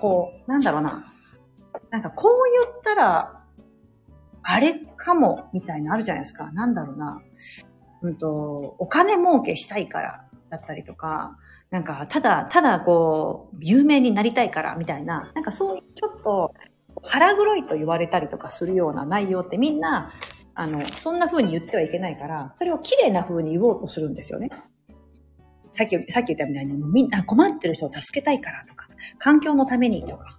[0.00, 1.04] こう、なんだろうな。
[1.90, 2.32] なんか、こう
[2.66, 3.40] 言ったら、
[4.42, 6.50] あれかも、みたいなあるじゃないですか。
[6.52, 7.20] なんだろうな。
[8.02, 11.36] うんと、お金儲けしたいからだったりとか、
[11.70, 16.54] なんか、ただ、ただこう、有名になりたいからみたいな、なんかそういうちょっと、
[17.02, 20.12] 腹黒いと言われたりとかするような内容ってみんな、
[20.56, 24.50] あの、そんな風に言ってはいけないから、それを綺麗な風に言おうとするんですよね。
[25.74, 28.88] さっき、さっき言ったみたいに、みんな困ってる人を助けたいからとか、
[29.18, 30.38] 環境のためにとか、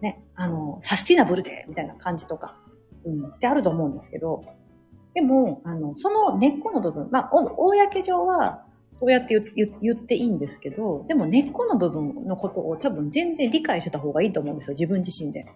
[0.00, 2.56] ね、あの、サスティナブルで、みたいな感じとか、
[3.04, 4.44] うん、ってあると思うんですけど、
[5.14, 8.63] でも、あの、その根っこの部分、まあ、公上は、
[8.98, 15.46] そうやって言っていいんですけど、でも根っこの部分のことを多分全然理解してた方がいいと思うんですよ、自分自身で。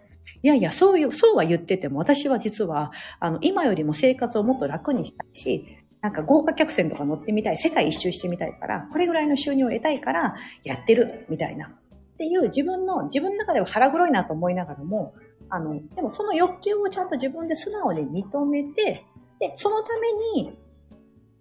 [0.43, 5.67] いやいや、そういう、そうは言ってても、私は実は、あの、今よりも生活をもっと楽にしたいし、
[6.01, 11.67] なんか豪華客船とか乗ってみたい、世界一周してみたいから、これぐらいの収入を得たいから、やってる、みたいな。
[11.67, 15.15] っていう自分の、自分の中では腹黒いなと思いながらも、
[15.51, 19.05] あの、でもその欲求をちゃんと自分で素直に認めて、
[19.41, 20.53] で、そのために、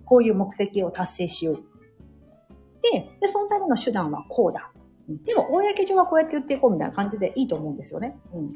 [0.05, 1.76] こういう目的を達成しよう。
[2.93, 4.71] で、で、そのための手段はこうだ。
[5.25, 8.17] でも、公上はこうやって言っていこうみたいな感じでいいと思うんですよね。
[8.33, 8.49] うん。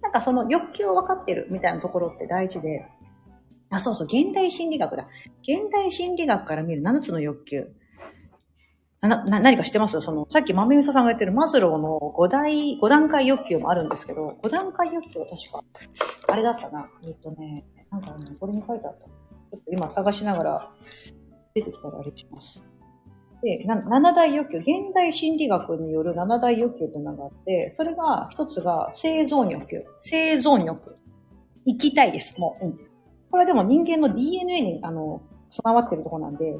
[0.00, 2.86] なんかその欲求を分かってるみたいなところって大事で、
[3.70, 5.06] あ、そうそう、現代心理学だ。
[5.42, 7.68] 現代心理学から見る7つの欲求。
[9.00, 10.00] な、な、何か知ってます？
[10.00, 15.62] その、さっき豆みそささんが言ってるマズローの5大、5段階欲求もあるんですけど、5段階欲求は確か、
[16.32, 16.88] あれだったな。
[17.04, 19.04] えっとね、なんかね、これに書いてあった。
[19.04, 20.70] ちょっと今探しながら
[21.54, 22.64] 出てきたらあれします。
[23.42, 29.84] で、七大欲求、現代心理学による七大欲求というのがあって、それが、一つが生存欲求。
[30.02, 30.96] 生存欲。
[31.64, 32.66] 生きたいです、もう。
[32.66, 32.72] うん。
[33.30, 36.56] これはでも人間の DNA に、あの、備わってるとこなんで、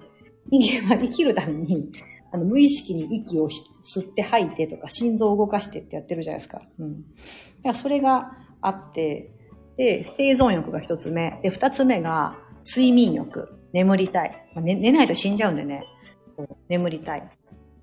[0.50, 1.90] 人間は生きるために、
[2.30, 6.62] あの、無意識に息を吸って吐いてとか、心臓を動かしてってやってるじゃないですか。
[6.78, 6.92] うん。
[6.92, 7.02] だか
[7.64, 9.32] らそれがあって、
[9.76, 11.40] で、生存欲が一つ目。
[11.42, 13.48] で、二つ目が、睡眠欲。
[13.72, 14.48] 眠りたい。
[14.54, 15.84] まあ、寝寝ないと死んじゃうんでね。
[16.68, 17.28] 眠りたい。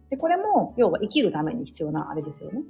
[0.09, 2.61] で、これも、要は生きるために必要なあれですよね。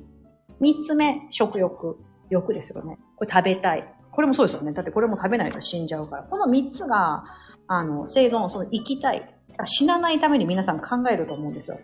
[0.60, 1.98] 三つ目、食欲。
[2.30, 2.98] 欲ですよね。
[3.16, 3.94] これ食べたい。
[4.12, 4.72] これもそうですよね。
[4.72, 6.24] だってこれも食べないと死んじゃうから。
[6.24, 7.26] この三つが、
[7.68, 9.32] あの、生存、その生きたい。
[9.66, 11.80] 死なないために皆さん考えると思うんですよ。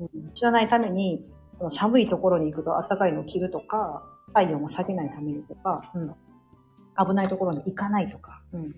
[0.00, 1.24] うん、死なないために、
[1.56, 6.14] その寒いところに行くと暖かいのを着るとか、体温を下げないためにとか、うん、
[7.06, 8.42] 危ないところに行かないとか。
[8.52, 8.72] うん、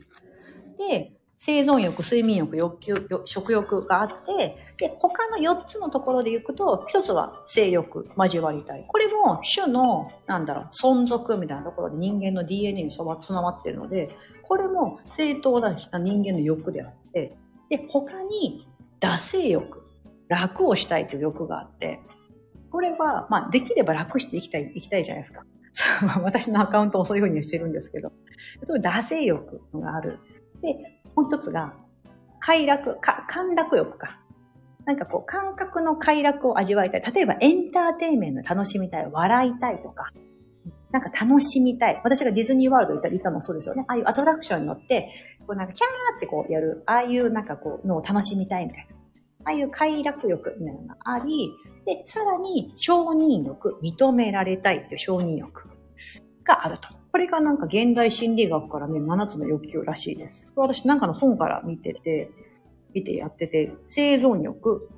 [0.76, 8.84] で、生存欲、睡眠欲、欲求、食欲があって、で、他の4つのところで行くと、1つは性欲、交わりたい。
[8.88, 14.10] これも種の、なんだろう、存続みたいなところで人間の DNA に備わっているので、
[14.42, 17.36] これも正当な人間の欲であって、
[17.68, 18.66] で、他に
[19.00, 19.82] 惰性欲、
[20.28, 22.00] 楽をしたいという欲があって、
[22.70, 25.44] これは、まあ、できれば楽していきたい、いきたいじゃないですか。
[26.22, 28.10] 私のアカウントもそういうふうにしてるんですけど、
[28.64, 30.18] そういう惰性欲がある。
[30.62, 31.74] で、もう一つが、
[32.38, 34.20] 快楽、か、快楽欲か。
[34.84, 37.02] なんかこう、感覚の快楽を味わいたい。
[37.12, 39.08] 例えばエンターテイメント楽しみたい。
[39.10, 40.12] 笑いたいとか。
[40.92, 42.00] なんか楽しみたい。
[42.04, 43.84] 私がディズニーワールド行ったり行ったのもそうですよね。
[43.88, 45.10] ああいうアトラクションに乗って、
[45.46, 46.84] こうなんかキャーってこうやる。
[46.86, 48.96] ああいうなんかこうのを楽しみたいみたいな。
[49.44, 51.50] ああいう快楽欲みたいなのがあり、
[51.84, 55.68] で、さらに承認欲、認められたいっていう承認欲
[56.44, 56.88] があると。
[57.16, 60.50] これがなんか現代心理学からね、7つの欲求らしいです。
[60.54, 62.30] 私なんかの本から見てて、
[62.92, 64.90] 見てやってて、生存欲、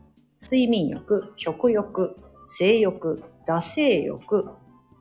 [0.43, 2.17] 睡眠欲、食欲、
[2.49, 4.49] 性欲、惰性欲、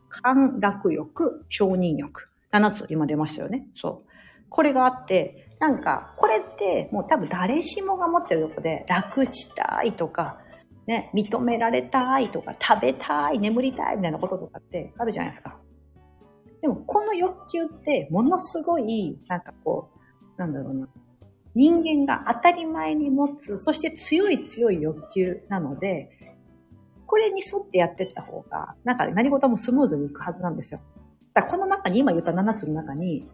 [0.10, 2.30] 歓楽欲、承認欲。
[2.51, 3.67] 7つ今出ましたよね。
[3.73, 4.10] そう。
[4.49, 10.38] これがあって、なんか、これってもう多分誰しもが持ってるとこで楽したいとか、
[10.86, 15.57] ね、認められたいとか、食べたい、眠りたいみたいなこととかってあるじゃないですか。
[16.62, 19.89] でも、この欲求ってものすごい、なんかこ
[20.38, 20.88] う、なんだろうな。
[21.56, 26.12] 人間が当たり前に持つ、そして強い強い欲求なので、
[27.08, 30.82] これに沿ってやってった方が、なんか何事もスムーズにいくはずなんですよ。
[31.34, 33.30] だからこの中に、今言った7つの中に、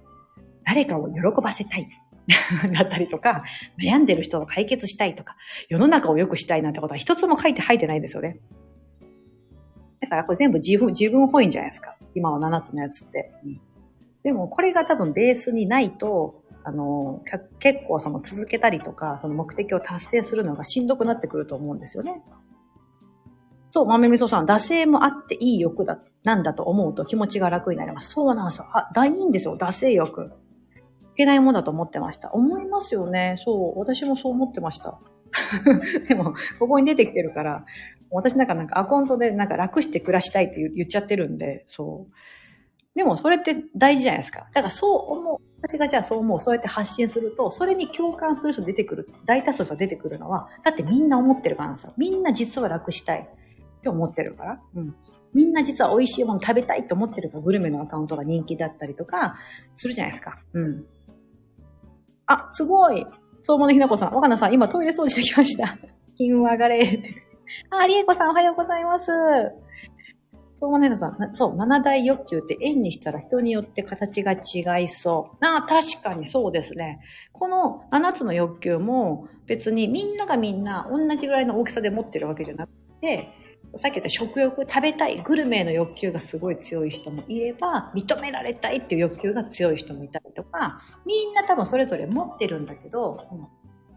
[0.64, 1.88] 誰かを喜ばせたい。
[2.72, 3.44] だったりとか、
[3.78, 5.36] 悩んでる人を解決したいとか、
[5.68, 8.40] 世の中を良くしたいなんてことは一つも書いて入ってないんですよね。
[10.00, 11.98] だからこれ全部自分、自分本位じゃないですか。
[12.16, 13.32] 今は7つのやつって。
[13.46, 13.62] うん、
[14.24, 17.22] でもこれが多分ベースにないと、あの、
[17.60, 22.22] 結構その続けたりとか、その目的を達成するのがしんどくなってくると思うんですよね。
[23.72, 28.12] そう、豆味噌さん、惰性もあっていい欲だ、なんだと思うと気持ちが楽になります。
[28.12, 28.68] そうなんですよ。
[28.72, 30.32] あ、大いいんですよ、惰性欲。
[31.14, 32.32] いけないものだと思ってました。
[32.34, 33.36] 思いますよね。
[33.44, 35.00] そう、私もそう思ってました。
[36.08, 37.66] でも、ここに出てきてるから、
[38.12, 42.14] 私なんかなんかアカウントでなんか楽して暮らしたいって言っちゃってるんで、そう。
[42.96, 44.48] でもそれって大事じゃないですか。
[44.54, 45.38] だからそう思う。
[45.62, 46.42] 私がじゃあそう思う。
[46.42, 49.10] そうやって発信すると、それに共感する人出てくる。
[49.26, 51.94] 大多数の人出てくるのは、だってみんな思ってるからなんですよ。
[51.98, 53.28] みんな実は楽したい
[53.78, 54.62] って思ってるから。
[54.76, 54.96] うん。
[55.34, 59.38] みんな実は美味しいもの食べたいって思ってるから、グルメのアカウントが人気だったりとか、
[59.76, 60.38] するじゃないですか。
[60.54, 60.86] うん。
[62.28, 63.08] あ、すごい。
[63.46, 64.14] 相馬のひなこさん。
[64.14, 65.78] 若菜さん、今トイレ掃除してきました。
[66.18, 67.04] 金は上がれ。
[67.70, 69.12] あ、りえこさんおはようございます。
[70.56, 75.46] そう、ねなさん、そう、七大欲求って円にしたら人によって形が違いそう。
[75.46, 77.02] ああ、確かにそうですね。
[77.34, 83.28] この七つの欲求も別にみんながみんな同じぐらいの大きさで持ってるわけじゃなくて、
[83.76, 93.28] さっき言った食欲、食べたい、グルメの欲求がすごい強い人もいれば、認められたいっていう欲求が強い人もいたりとか、みんな多分それぞれ持ってるんだけど、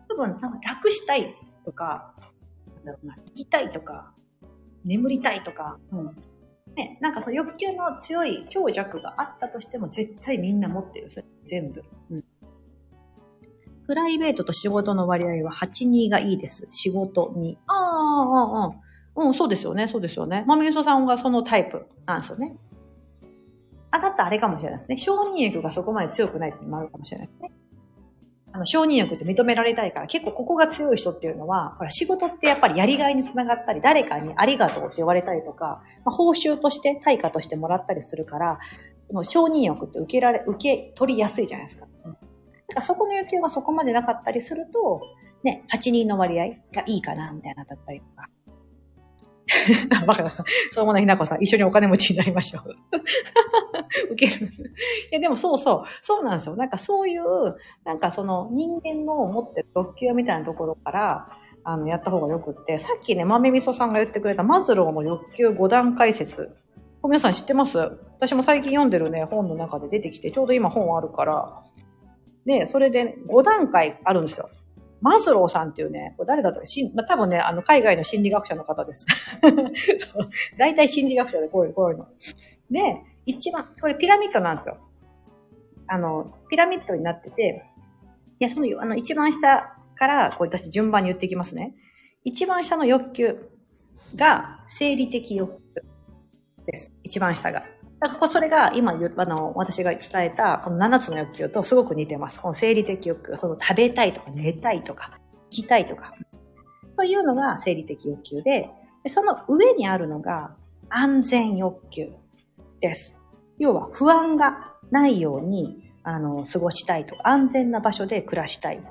[0.09, 1.35] 多分楽したい
[1.65, 2.15] とか、
[2.85, 4.15] だろうな、行きたいとか、
[4.85, 6.17] 眠りたいとか、うん。
[6.75, 11.11] ね、なんかその欲求の強い強弱があったとしても絶対みんな持ってる。
[11.11, 11.83] それ全部。
[12.11, 12.25] うん。
[13.87, 16.67] プライベートと仕事の割合は8-2がいいです。
[16.71, 17.59] 仕事に。
[17.67, 18.86] ああ、ああ、ああ。
[19.16, 20.44] うん、そうですよね、そうですよね。
[20.46, 22.57] まみゆそさんがそのタイプなんですよね。
[23.90, 24.96] あ、だったらあれかもしれないですね。
[24.96, 27.50] 承認欲がそこまで強くないっていうのもあるかもしれないですね。
[28.52, 38.59] あの、承認欲って認められたいから、結構ここが強い人っていうのは、ほら、仕事ってやっぱりやりがいにつながったり、誰かにありがとうって言われたりとか、まあ、報酬として、対価としてもらったりするから、
[39.09, 41.87] この承認欲って受けられ、受け取りやすいじゃないですか。
[42.05, 42.12] うん。
[42.12, 42.26] だか
[42.76, 45.02] らそこの欲求がそこまでなかったりすると、
[45.42, 48.28] ね、8人の割合がいいかな、みたいなだったりとか。
[50.07, 50.47] バカださん。
[50.72, 52.74] そうもなひなこさん、一緒にお金持ちになりましょう。
[54.12, 54.47] 受ける。
[54.47, 55.84] いや、でもそうそう。
[56.01, 56.57] そうなんですよ。
[56.57, 57.22] なんかそういう、
[57.84, 61.28] なんかその人間の持ってる欲求みたいなところから、
[61.64, 66.51] あの、やった方がよくって、さっきね、豆味噌さんが言ってくれたマズローの欲求5段階説。
[67.05, 67.78] 皆さん知ってます？
[68.16, 71.62] 私も最近読んでるね、本の中で出てきて、ちょうど今本あるから、
[72.44, 74.49] で、それで5段階あるんですよ。
[75.01, 79.07] マズローさんっていうね、これ誰だったか、しまあ、多分ね、あの、海外の心理学者の方です。
[80.59, 82.07] 大体心理学者でこういう、こういうの。
[82.70, 84.78] で、一番、これピラミッドなんですよ。
[85.88, 87.64] あの、ピラミッドになってて、
[88.38, 91.74] いや、その、あの、一番下から、こう私順番に言っていきますね。
[92.24, 93.51] 一番下の欲求
[94.16, 95.84] が、生理的欲求
[96.66, 96.92] です。
[97.03, 97.64] 一番下が。
[97.99, 102.40] だからそれが今あの、私が伝えたこの7つの欲求とすごく似てます。
[102.40, 105.18] この生理的欲求、その食べたいとか寝たいとか、
[105.51, 106.14] 聞きたいとか、
[106.97, 108.70] というのが生理的欲求で、
[109.09, 110.57] その上にあるのが
[110.88, 112.12] 安全欲求
[112.80, 113.14] です。
[113.59, 118.82] 要は不安がないように、あの、過ごしたいとか、安全な場所で暮らしたい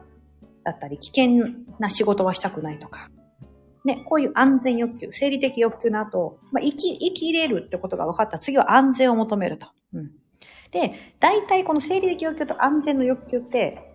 [0.64, 1.46] だったり、危険
[1.80, 3.10] な仕事はしたくないとか、
[3.86, 9.68] ね、こういう安全欲求、生理的欲求の後、まあ、生き、生きれるってことが分かったら次は安全を求めると。
[9.94, 10.12] うん。
[10.72, 13.92] で、大体この生理的欲求と安全の欲求って、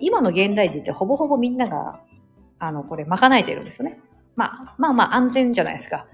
[0.00, 2.00] 今の現代人ってほぼほぼみんなが、
[2.58, 3.98] あの、これ賄えてるんですよね。
[4.36, 6.06] まあ、まあまあ安全じゃないですか。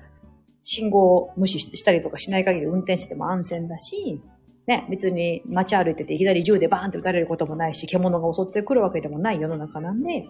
[0.62, 4.20] 信号を無視したりとかしない限り運転してても安全だし、
[4.66, 10.26] ね、別に街歩いてていきなり銃でバーンって撃たれることもないし、獣が襲ってくるわけでもない世の中なんで、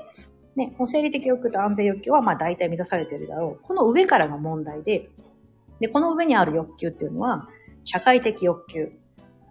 [0.56, 3.66] ね、生理的欲求と安全欲求はまあ大体満たされているだろう。
[3.66, 5.10] この上からが問題で、
[5.80, 7.48] で、この上にある欲求っていうのは、
[7.84, 8.90] 社会的欲求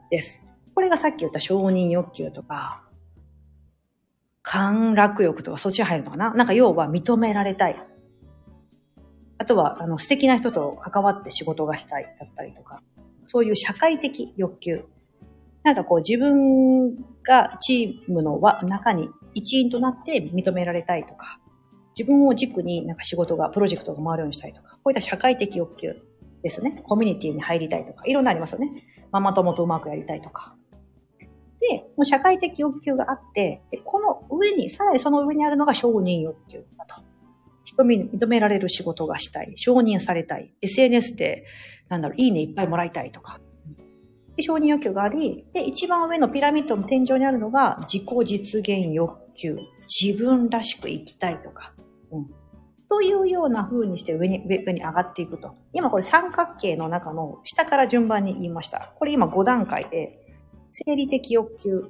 [0.09, 0.41] です。
[0.73, 2.83] これがさっき言った承認欲求とか、
[4.41, 7.79] 陥落欲とかそっちに入るのかななんか要は認められたい。
[9.37, 12.81] あとは、あの、素敵な人と関わって仕事がしたいだったりとか、
[13.27, 14.85] そういう社会的欲求。
[15.63, 21.39] なんかこう自分がチームの中に一員となって認められたいとか、
[21.97, 25.95] 自分を軸になんか仕事が、プロジェクトが回るようにしたいとか、こういった社会的欲求
[26.41, 26.81] ですね。
[26.83, 28.71] コミュニティに入りたいとか、いろんなありますよね。
[29.11, 30.55] ママ友とうまくやりたいとか。
[31.59, 37.01] で、もう社会的欲求があって、この上に、さらにその上にあるのが承認欲求だと。
[37.63, 39.53] 人に認められる仕事がしたい。
[39.55, 40.53] 承認されたい。
[40.61, 41.45] SNS で、
[41.89, 43.39] なんだろう、いいねいっぱいもらいたいとか。
[44.41, 49.57] 承認欲求があり、で、一番上のピラミッドの天井にあるのが自己実現欲求。
[49.87, 51.73] 自分らしく生きたいとか。
[52.11, 52.27] うん。
[52.87, 55.55] というような風にして上に、上に上がっていくと。
[55.73, 58.93] 今これ三角形の中の下から順番に言いました。
[58.95, 60.19] これ今5段階で、
[60.71, 61.89] 生理的欲求、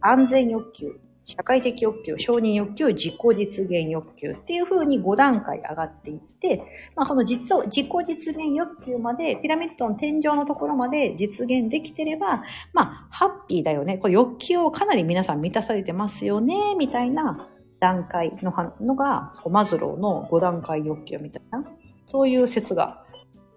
[0.00, 6.62] 安全欲求、社会的欲求、承認欲求、自己実現欲求っていう風に5段階上がっていって、
[6.94, 13.98] まあ、この実を、自己実現欲求まで、ピラミッドの天井のところまで実現できてれば、まあ、ハッピーだよね。
[13.98, 17.48] これ欲求をかなり皆さん満たされてますよね、みたいな
[17.80, 21.64] 段階ののが、マズローの5段階欲求みたいな、
[22.06, 23.02] そういう説が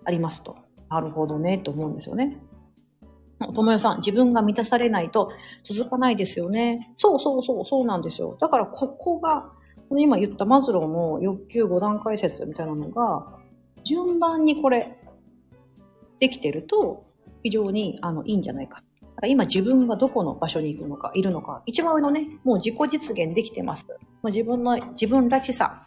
[0.06, 0.58] ありますと。
[0.90, 2.40] なるほどね、と思うんですよね。
[3.48, 5.32] ともよさん、自分が満たされないと
[5.64, 6.92] 続かないですよね。
[6.98, 8.38] そうそうそう、そうなんですよ。
[8.40, 9.52] だからここが、
[9.88, 13.40] この今言ったマズローの欲求5段階説みたいなのが、
[13.86, 14.98] 順番にこれ、
[16.20, 17.06] できてると、
[17.44, 18.84] 非常にあのいいんじゃないか。
[19.02, 23.86] だから今自分がどこの場所に行くのか、いるのか、一番上のね、もう自己実現できてます。
[24.26, 25.84] 自分の、自分らしさ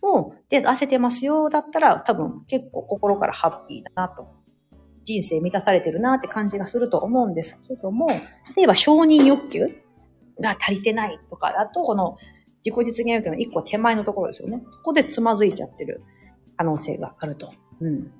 [0.00, 4.41] を出せてますよ、だったら多分結構心からハッピーだなと
[5.04, 8.08] 人生満たされてるなって感じがすると思うんですけども、
[8.56, 9.68] 例えば承認欲求
[10.40, 12.16] が足りてないとかだと、この
[12.64, 14.58] 自己実現欲求の一個手前のところですよね。
[14.58, 16.02] ここでつまずいちゃってる
[16.56, 17.52] 可能性があると。
[17.80, 18.10] うん。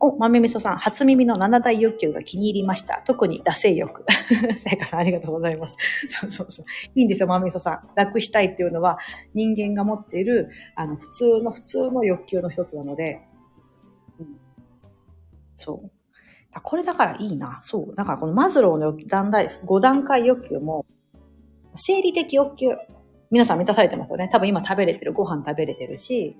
[0.00, 3.02] お、豆味噌さん、初耳の七大欲求が気に入りました。
[3.04, 4.04] 特に惰性欲。
[4.62, 5.76] さやかさん、ありがとうございます。
[6.08, 6.66] そうそうそう。
[6.94, 7.80] いいんですよ、豆味噌さん。
[7.96, 8.98] 楽したいっていうのは、
[9.34, 13.20] 人間が持っている、あの、普通の、普通の欲求の一つなので、
[15.58, 15.90] そう。
[16.62, 17.60] これだからいいな。
[17.62, 17.94] そう。
[17.94, 20.86] だからこのマズローの段階、5段階欲求も、
[21.76, 22.68] 生理的欲求。
[23.30, 24.28] 皆さん満たされてますよね。
[24.32, 25.12] 多分今食べれてる。
[25.12, 26.36] ご飯食べれてるし、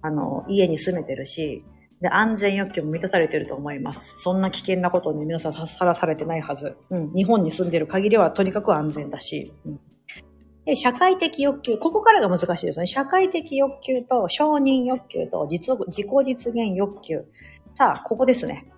[0.00, 1.64] あの、家に住めてるし、
[2.00, 4.14] で、安全欲求も満たされてると思います。
[4.18, 6.76] そんな危険なことに皆さんさらされてないはず。
[6.88, 7.12] うん。
[7.12, 9.52] 日本に住んでる限りはとにかく安全だし。
[9.66, 9.80] うん。
[10.64, 11.76] で、社会的欲求。
[11.76, 12.86] ここからが難しいですね。
[12.86, 17.24] 社会的欲求と承認欲求と自己実現欲求。
[17.74, 18.70] さあ、ここですね。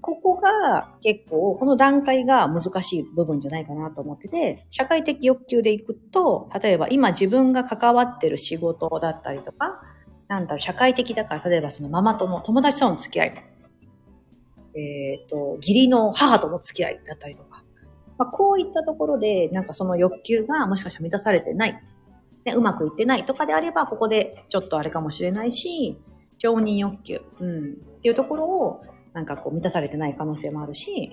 [0.00, 9.82] ここが結構、この段階が難しい部分じゃないかなと思ってて、社会的欲求でいくと、例えば今自分が関わってる仕事だったりとか、
[10.28, 13.44] なんだろう、社会的だから、例えばそのママ友、友達との付き合い、
[14.76, 17.64] えっ、ー、と、義理の母との付き合いだったりとか、
[18.18, 21.82] まあ、こういったところで、なんかその欲求がもしかしたら満たされてない、
[22.44, 25.98] ね、うまくいってないとかであれば、ここでちょっとあれかもしれないし、
[26.38, 28.82] 承認欲求、うん、っていうところを、
[29.12, 31.10] なんかこう満たされてない可能性もあるし、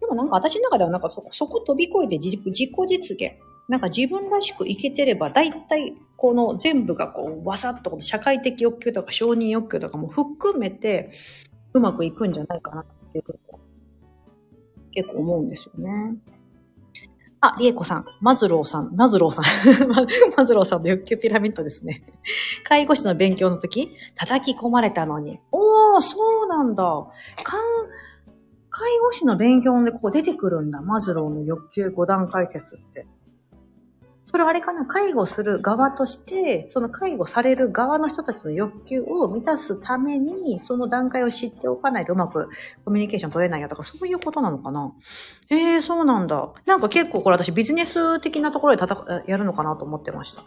[0.00, 3.32] でもなんか私の中ではなんかそこ、そこ飛び越えて自自己実現。
[3.68, 11.10] なんか自分らしく生きてれば、大体この全部がこう、わさっと社会的欲求とか承認欲求とかも含めて、
[11.72, 13.24] うまくいくんじゃないかなっていう
[14.92, 16.16] 結構思うんですよね。
[17.54, 19.44] あ、リエコさん、マズローさん、マズローさん、
[20.36, 22.04] マズローさんの欲求ピラミッドですね。
[22.64, 25.40] 介護士の勉強の時、叩き込まれたのに。
[25.52, 26.82] おー、そうなんだ。
[27.42, 27.60] かん
[28.70, 30.82] 介護士の勉強でここ出てくるんだ。
[30.82, 33.06] マズローの欲求5段階説って。
[34.28, 42.48] それはあれかな介護する側として、その介護される側の人たちの欲求を満たすために、その段階を知っておかないとうまく
[42.84, 44.92] コミュニケーション取れないやとか、そういうことなのかな？
[45.48, 46.52] ええー、そうなんだ。
[46.66, 50.42] なんか結構これ私ビジネス的なところで戦やるのかなと思ってました。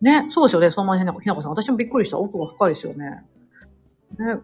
[0.00, 0.70] ね、そうですよね。
[0.70, 1.50] その前にひなこさん。
[1.50, 2.18] 私もびっくりした。
[2.18, 3.24] 奥が深いですよね。
[4.16, 4.38] ね、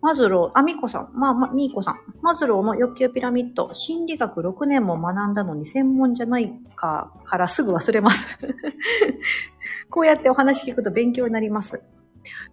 [0.00, 1.96] マズロー、あ、ミコさん、まあ、ま、ミーコさん。
[2.22, 8.38] マズローの欲求ピラミッド、心理学6年も学んだのに専門じゃないかからすぐ忘れます。
[9.90, 11.80] こうやってお話聞くと勉強になります。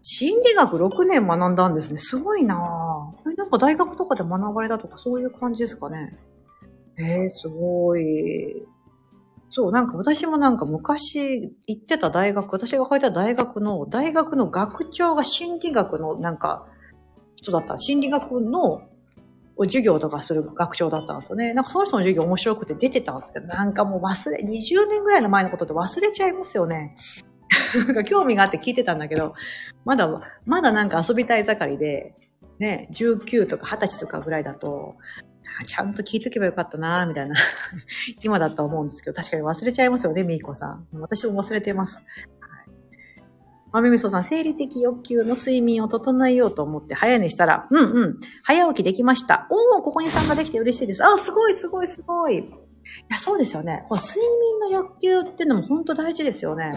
[0.02, 2.00] 心理学6年学んだんですね。
[2.00, 3.24] すごいなぁ。
[3.24, 6.18] これなんか大学とかで学ばれたとかそういう感じですかね。
[6.98, 8.66] えー、すごい。
[9.50, 16.68] そう、なんか私もなんか昔行ってた大学、私が入った大学の、大学の学長が心理学のなんか
[17.46, 17.80] 人だった。
[17.80, 18.82] 心理学の
[19.60, 21.54] 授業とかする学長だったんですよね。
[21.54, 26.96] なんかその人の授業面白くて出てたんですけど、なんかもう忘れ、20年ぐらいの前のことって忘れちゃいますよね。
[28.08, 29.34] 興味があって聞いてたんだけど、
[29.86, 32.16] まだ、まだなんか遊びたい盛りで、
[32.60, 34.96] ね、19とか20歳とかぐらいだと、
[35.68, 37.36] ちゃんと聞いとけばよかったなみたいな
[38.24, 40.88] 今だと思うんですけど、確かに忘れちゃいますよね、みーこさん。
[40.94, 42.04] 私も忘れてます。
[43.76, 49.48] 豆味噌さん、生理的欲求の睡眠を整えようと思って早寝したら、うんうん、早起きできました。
[49.50, 51.04] おー、ここに参加できて嬉しいです。
[51.04, 52.38] あ、すごいすごいすごい。
[52.38, 52.44] い
[53.10, 53.86] や、そうですよね。
[53.90, 56.72] こ睡眠の欲求っていうのも本当大事ですよね。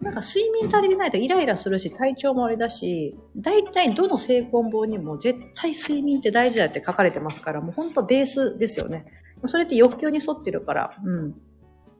[0.00, 9.04] なんか睡眠足りてないとイライラするし、体調もあれだし、大体どの成婚本にも絶対睡眠って大事だって書かれてますから、もう本当ベースですよね。
[9.46, 11.30] それって欲求に沿ってるから、うん。
[11.32, 11.34] い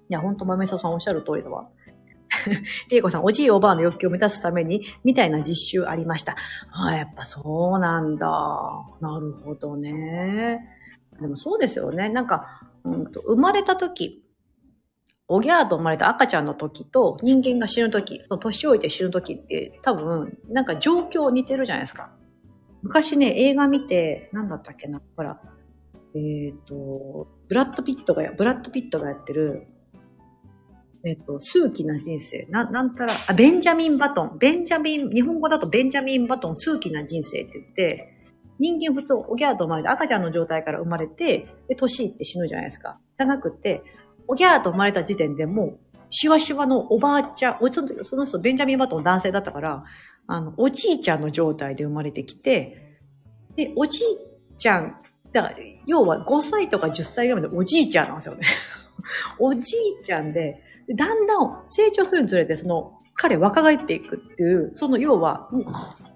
[0.08, 1.68] や、ほんと豆さんおっしゃる通りだわ。
[2.90, 6.36] りえこさん、おじいおばあの欲求を満たすために、みたいな実習ありました。
[6.70, 8.26] ああ、やっぱそうなんだ。
[9.00, 10.60] なるほどね。
[11.20, 12.08] でもそうですよね。
[12.08, 14.24] なんか、うんと、生まれた時、
[15.32, 22.10] おぎゃーと生まれた赤ちゃんの時と人間が死ぬ時、その年老いて死ぬ時って多分、なんか状況似てるじゃないですか。
[22.82, 25.40] 昔ね、映画見て、なんだったっけな、ほら、
[26.14, 29.68] えっ、ー、と、ブラッドピットが、ブラッドピットがやってる、
[31.04, 32.46] えっ、と、数奇な人生。
[32.50, 34.38] な、なんたら、あ、ベンジャミン・バトン。
[34.38, 38.16] ベンジャミン、日本語だとベンジャミン・バトン、数奇な人生って言って、
[38.58, 43.00] 人間普通、おぎゃーと生まれて、赤ちゃんの状態から生まれて、で、年いって死ぬじゃないですか。
[43.18, 43.82] じゃなくて、
[44.28, 45.78] おぎゃーと生まれた時点でもう、
[46.10, 47.82] しわしわのおばあちゃん、おそ
[48.16, 49.84] の人、ベンジャミン・バトン男性だったから、
[50.26, 52.98] あの、おじいちゃんの状態で生まれてきて、
[53.56, 54.96] で、おじいちゃん、
[55.32, 58.42] だから、要は5歳とか10歳ぐらいまでおじいちゃんなんですよね。
[59.38, 60.62] おじいちゃんで、
[60.94, 65.50] だんだん成長するにつれて、その、彼若返っていくっていう、その要は、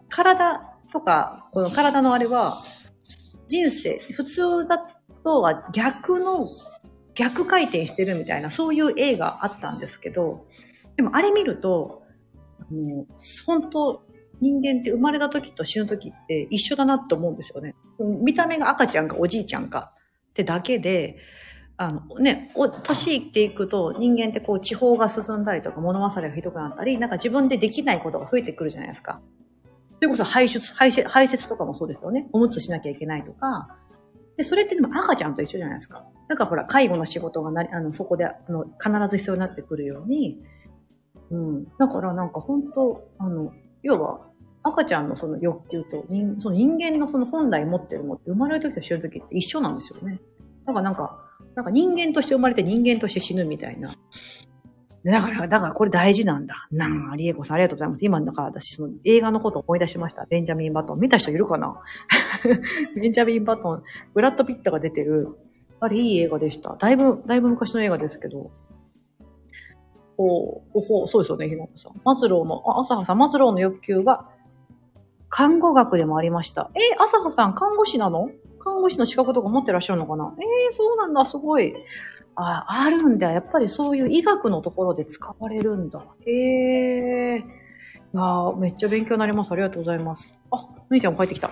[0.09, 0.61] 体
[0.93, 2.57] とか、この体のあれは、
[3.49, 4.79] 人生、普通だ
[5.22, 6.49] とは逆の、
[7.14, 10.47] 逆回転してるみたいな、そういう映画あったんですけど、
[10.97, 12.03] でもあれ見ると、
[12.61, 13.07] あの、
[13.47, 14.05] 本当
[14.41, 17.75] 人間って生まれた時と死ぬ時って一緒だなって思うんですよね。
[17.99, 19.93] 見た目が赤ちゃんかおじいちゃんか
[20.31, 21.16] ってだけで、
[21.77, 29.20] あのね、お年いっていくと人間ってこう地方が進んだりとか物忘れがひどくなったり、なんか自分でできないことが増えてくるじゃないですか。
[29.97, 32.29] それこそ排出、排泄、排泄とかもそうですよね。
[32.33, 33.77] おむつしなきゃいけないとか。
[34.37, 36.05] で、それってでも赤ちゃんと一緒じゃないですか。
[36.29, 40.43] なんかほら、介護の仕事がなあの、そこで、あの、必ず必要になってくるように、
[41.31, 41.64] うん。
[41.79, 43.53] だからなんか本当あの、
[43.83, 44.20] 要は、
[44.62, 50.20] 赤ちゃんのその欲求と人、その人間のその本来持ってるもって生まれる時と死ぬ時って一緒なんですよね。
[50.64, 51.24] だからなんか、
[51.55, 53.93] なんか人間として生まれて人間として死ぬみたいな。
[55.05, 56.67] だから、だからこれ大事なんだ。
[56.73, 58.05] なあ、リエコさんありがとうございます。
[58.05, 60.25] 今、だから私、その映画のこと思い出しました。
[60.25, 61.01] ベンジャミン・バトン。
[61.01, 61.77] 見た人いるかな？
[62.97, 63.83] ベンジャミン・バトン、
[64.15, 65.37] ブラッド・ピットが出てる。
[65.81, 66.77] あれ、いい映画でした。
[66.79, 68.51] だいぶ、だいぶ昔の映画ですけど。
[70.17, 71.93] ほう、ほほ、そうですよね、ひなこさん。
[72.03, 74.31] マズローの、あ、朝葉さん、マズローの欲求は、
[75.29, 76.71] 看護学でもありました。
[76.75, 78.31] え朝葉さん、看護師なの？
[78.65, 80.35] 看護師の資格とか持ってらっしゃるのかな？
[80.41, 81.75] ええー、そうなんだ、すごい。
[82.35, 83.31] あ、あるんだ。
[83.31, 86.05] やっぱりそういう医学のところで使われるんだ。
[86.27, 87.43] へえー。
[88.17, 89.53] あめっちゃ勉強になります。
[89.53, 90.39] ありがとうございます。
[90.51, 91.51] あ、むいちゃん帰ってきた。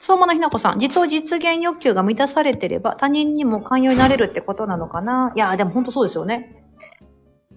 [0.00, 5.32] 相馬のひなこさん、実を実現欲求が満たされてれば他人にも寛容になれるってことなのかな？
[5.34, 6.62] いや、でも本当そうですよね。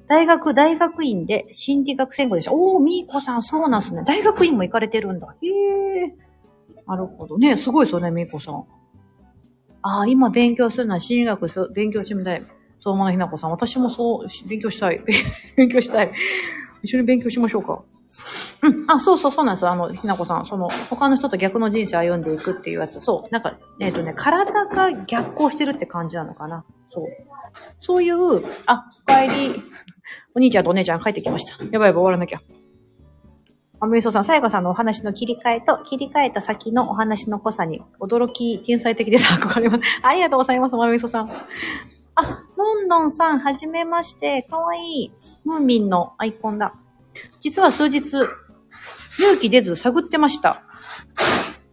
[0.07, 2.53] 大学、大学院で心理学専攻でした。
[2.53, 4.03] おー、みーこさん、そうなんすね。
[4.05, 5.35] 大学院も行かれてるんだ。
[5.41, 5.47] へ
[6.05, 6.15] え。
[6.87, 7.57] なるほどね。
[7.57, 8.63] すごいですよね、みーこさん。
[9.87, 12.43] ああ、今勉強するのは心理学勉強してみたい。
[12.79, 13.51] 相馬のひなこさん。
[13.51, 15.01] 私もそう、勉強したい。
[15.55, 16.11] 勉強したい。
[16.83, 17.81] 一緒に勉強しましょうか。
[18.63, 18.85] うん。
[18.87, 19.71] あ、そうそう、そうなんですよ。
[19.71, 20.45] あの、ひなこさん。
[20.45, 22.99] その、他の人と逆の人生歩んでいくっていうやつ。
[22.99, 23.31] そう。
[23.31, 26.65] なんか、えっ、ー、とね、体が逆行してるって感じなのかな。
[26.89, 27.05] そう。
[27.79, 29.63] そういう、あ、お帰り。
[30.35, 31.51] お兄ちゃんとお姉ちゃん帰ってきました。
[31.53, 32.41] やばいやばい、終わらなきゃ。
[33.79, 39.31] あめそさん、さやかさんのお話の切り替えと、切り替えた先のお話の濃さに、驚き、天才的です。
[39.31, 39.83] 憧れます。
[40.01, 41.29] ありがとうございます、まめそさん。
[42.15, 44.47] あ、ロンドンさん、はじめまして。
[44.49, 45.11] かわいい。
[45.45, 46.73] ムーミンのアイコンだ。
[47.39, 48.07] 実は数日、
[49.19, 50.63] 勇気出ず探ってました。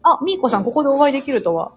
[0.02, 1.72] あ、みーこさん、ここでお会いできるとは。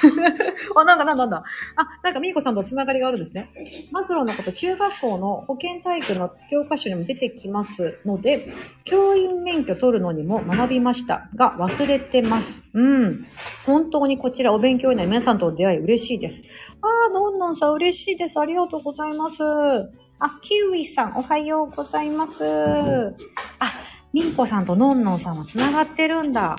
[0.76, 1.44] あ、なんかなんだなんだ。
[1.76, 3.50] あ、なんかみーこさんとつながりがあるんですね。
[3.90, 8.52] マズローのこと、中学校の保健体育の教科書にも出てきますので、
[8.84, 12.62] 教員免許取るのにも学びましたが、忘れてます。
[12.72, 13.26] うん。
[13.66, 16.42] 本当にこちらお勉強になり皆さんとの出会い嬉しいです。
[16.82, 18.38] あー、のんのんさん嬉しいです。
[18.38, 19.36] ありがとうございます。
[20.22, 22.44] あ、キウイさん、おはようございます。
[23.58, 23.72] あ、
[24.12, 26.56] みんこさんとのんのんさんも繋がってるんだ。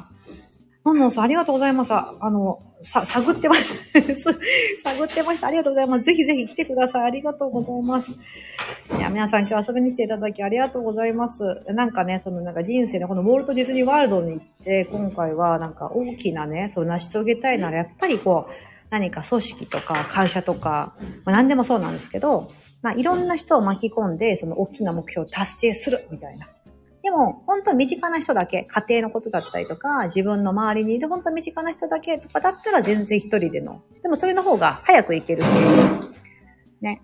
[0.84, 1.94] のんのんさん、ありがとうございます。
[1.94, 3.64] あの、さ、探ってます。
[4.84, 5.48] 探ってました。
[5.48, 6.04] ありがとうございます。
[6.04, 7.04] ぜひぜひ来てください。
[7.04, 8.12] ありがとうございます。
[8.98, 11.44] いや、皆さん今日遊びに来ていただきありがとうございます。
[11.68, 18.52] なんかね、そのなんか人生のこのウォルト・ディズニーワールドに行って、今回はなんか大きなね、そう成し遂げたいなら、やっぱりこう、
[18.90, 20.94] 何か組織とか会社とか、
[21.26, 22.50] まあ何でもそうなんですけど、
[22.82, 26.48] まあいろんな人を巻き込んで、その大きな目標を達成するみたいな。
[27.12, 33.82] でも、本当身近な人だけ、家庭のことだったりとか、自分の周りにいる本当身近な人だけとかだったら全然一人での。
[34.02, 35.48] でもそれの方が早く行けるし、
[36.80, 37.02] ね。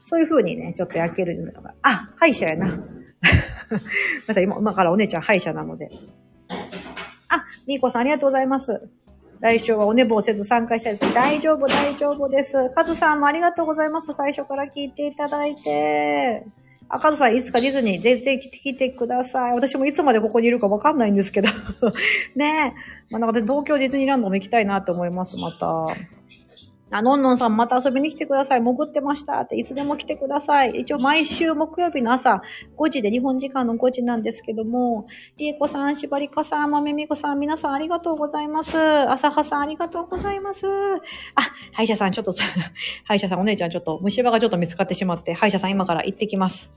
[0.00, 2.66] そういう風にね、ちょっと焼けるのが、あ、歯医者やな。
[2.72, 2.80] ごめん
[4.26, 5.90] なさい、今、今からお姉ちゃん歯医者なので。
[7.28, 8.88] あ、みーこさんありがとうございます。
[9.40, 11.12] 来週はお寝坊せず参加したいです。
[11.12, 12.70] 大丈夫、大丈夫です。
[12.70, 14.14] カズさんもありがとうございます。
[14.14, 16.46] 最初から聞いていただいて。
[16.94, 19.52] 赤野さん、いつかディズニー全然来てきてください。
[19.54, 21.48] 私もいつまでここにいるかわかんないんですけど。
[22.36, 22.74] ね
[23.10, 23.10] え。
[23.10, 25.86] まあ、なんか東京ディズニーランドも行きたいなと思います、また。
[26.92, 28.60] あ、のんのんさんまた遊びに来てください。
[28.60, 30.70] 潜ってましたって、いつでも来てください。
[30.80, 32.42] 一応毎週木曜日の朝
[32.76, 35.06] 5時で日本時間の5時なんですけども、
[35.38, 38.76] りえこさん、しばりかさん、まめみこさん、皆さんありがとうございます。
[38.76, 40.66] あさはさんありがとうございます。
[40.66, 40.70] あ、
[41.72, 42.34] 歯医者さんちょっと、
[43.04, 46.70] 歯医者さんお姉ちゃんちょっと虫歯がちょっと見つかってしまって、歯医者さん今から行ってきます。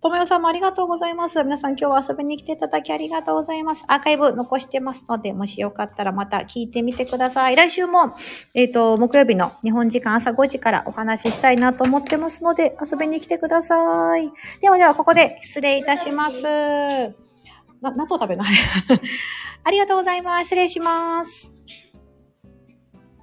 [0.00, 1.42] ともよさんもありがとうございます。
[1.42, 3.82] 皆さん今日は遊びに来ていただきありがとうございます。
[3.88, 7.56] アーカイブ残してますので、もしよかったらまた聞いてみてください。
[7.56, 8.14] 来週も、
[8.54, 14.30] えっ、ー、と、木曜日の日本時間朝5時からお話ししたいなと思ってますので、遊びに来てください。
[14.60, 16.42] ではでは、ここで失礼いたします。
[16.42, 18.54] な、納豆食べない
[19.64, 20.44] ありがとうございます。
[20.44, 21.57] 失礼します。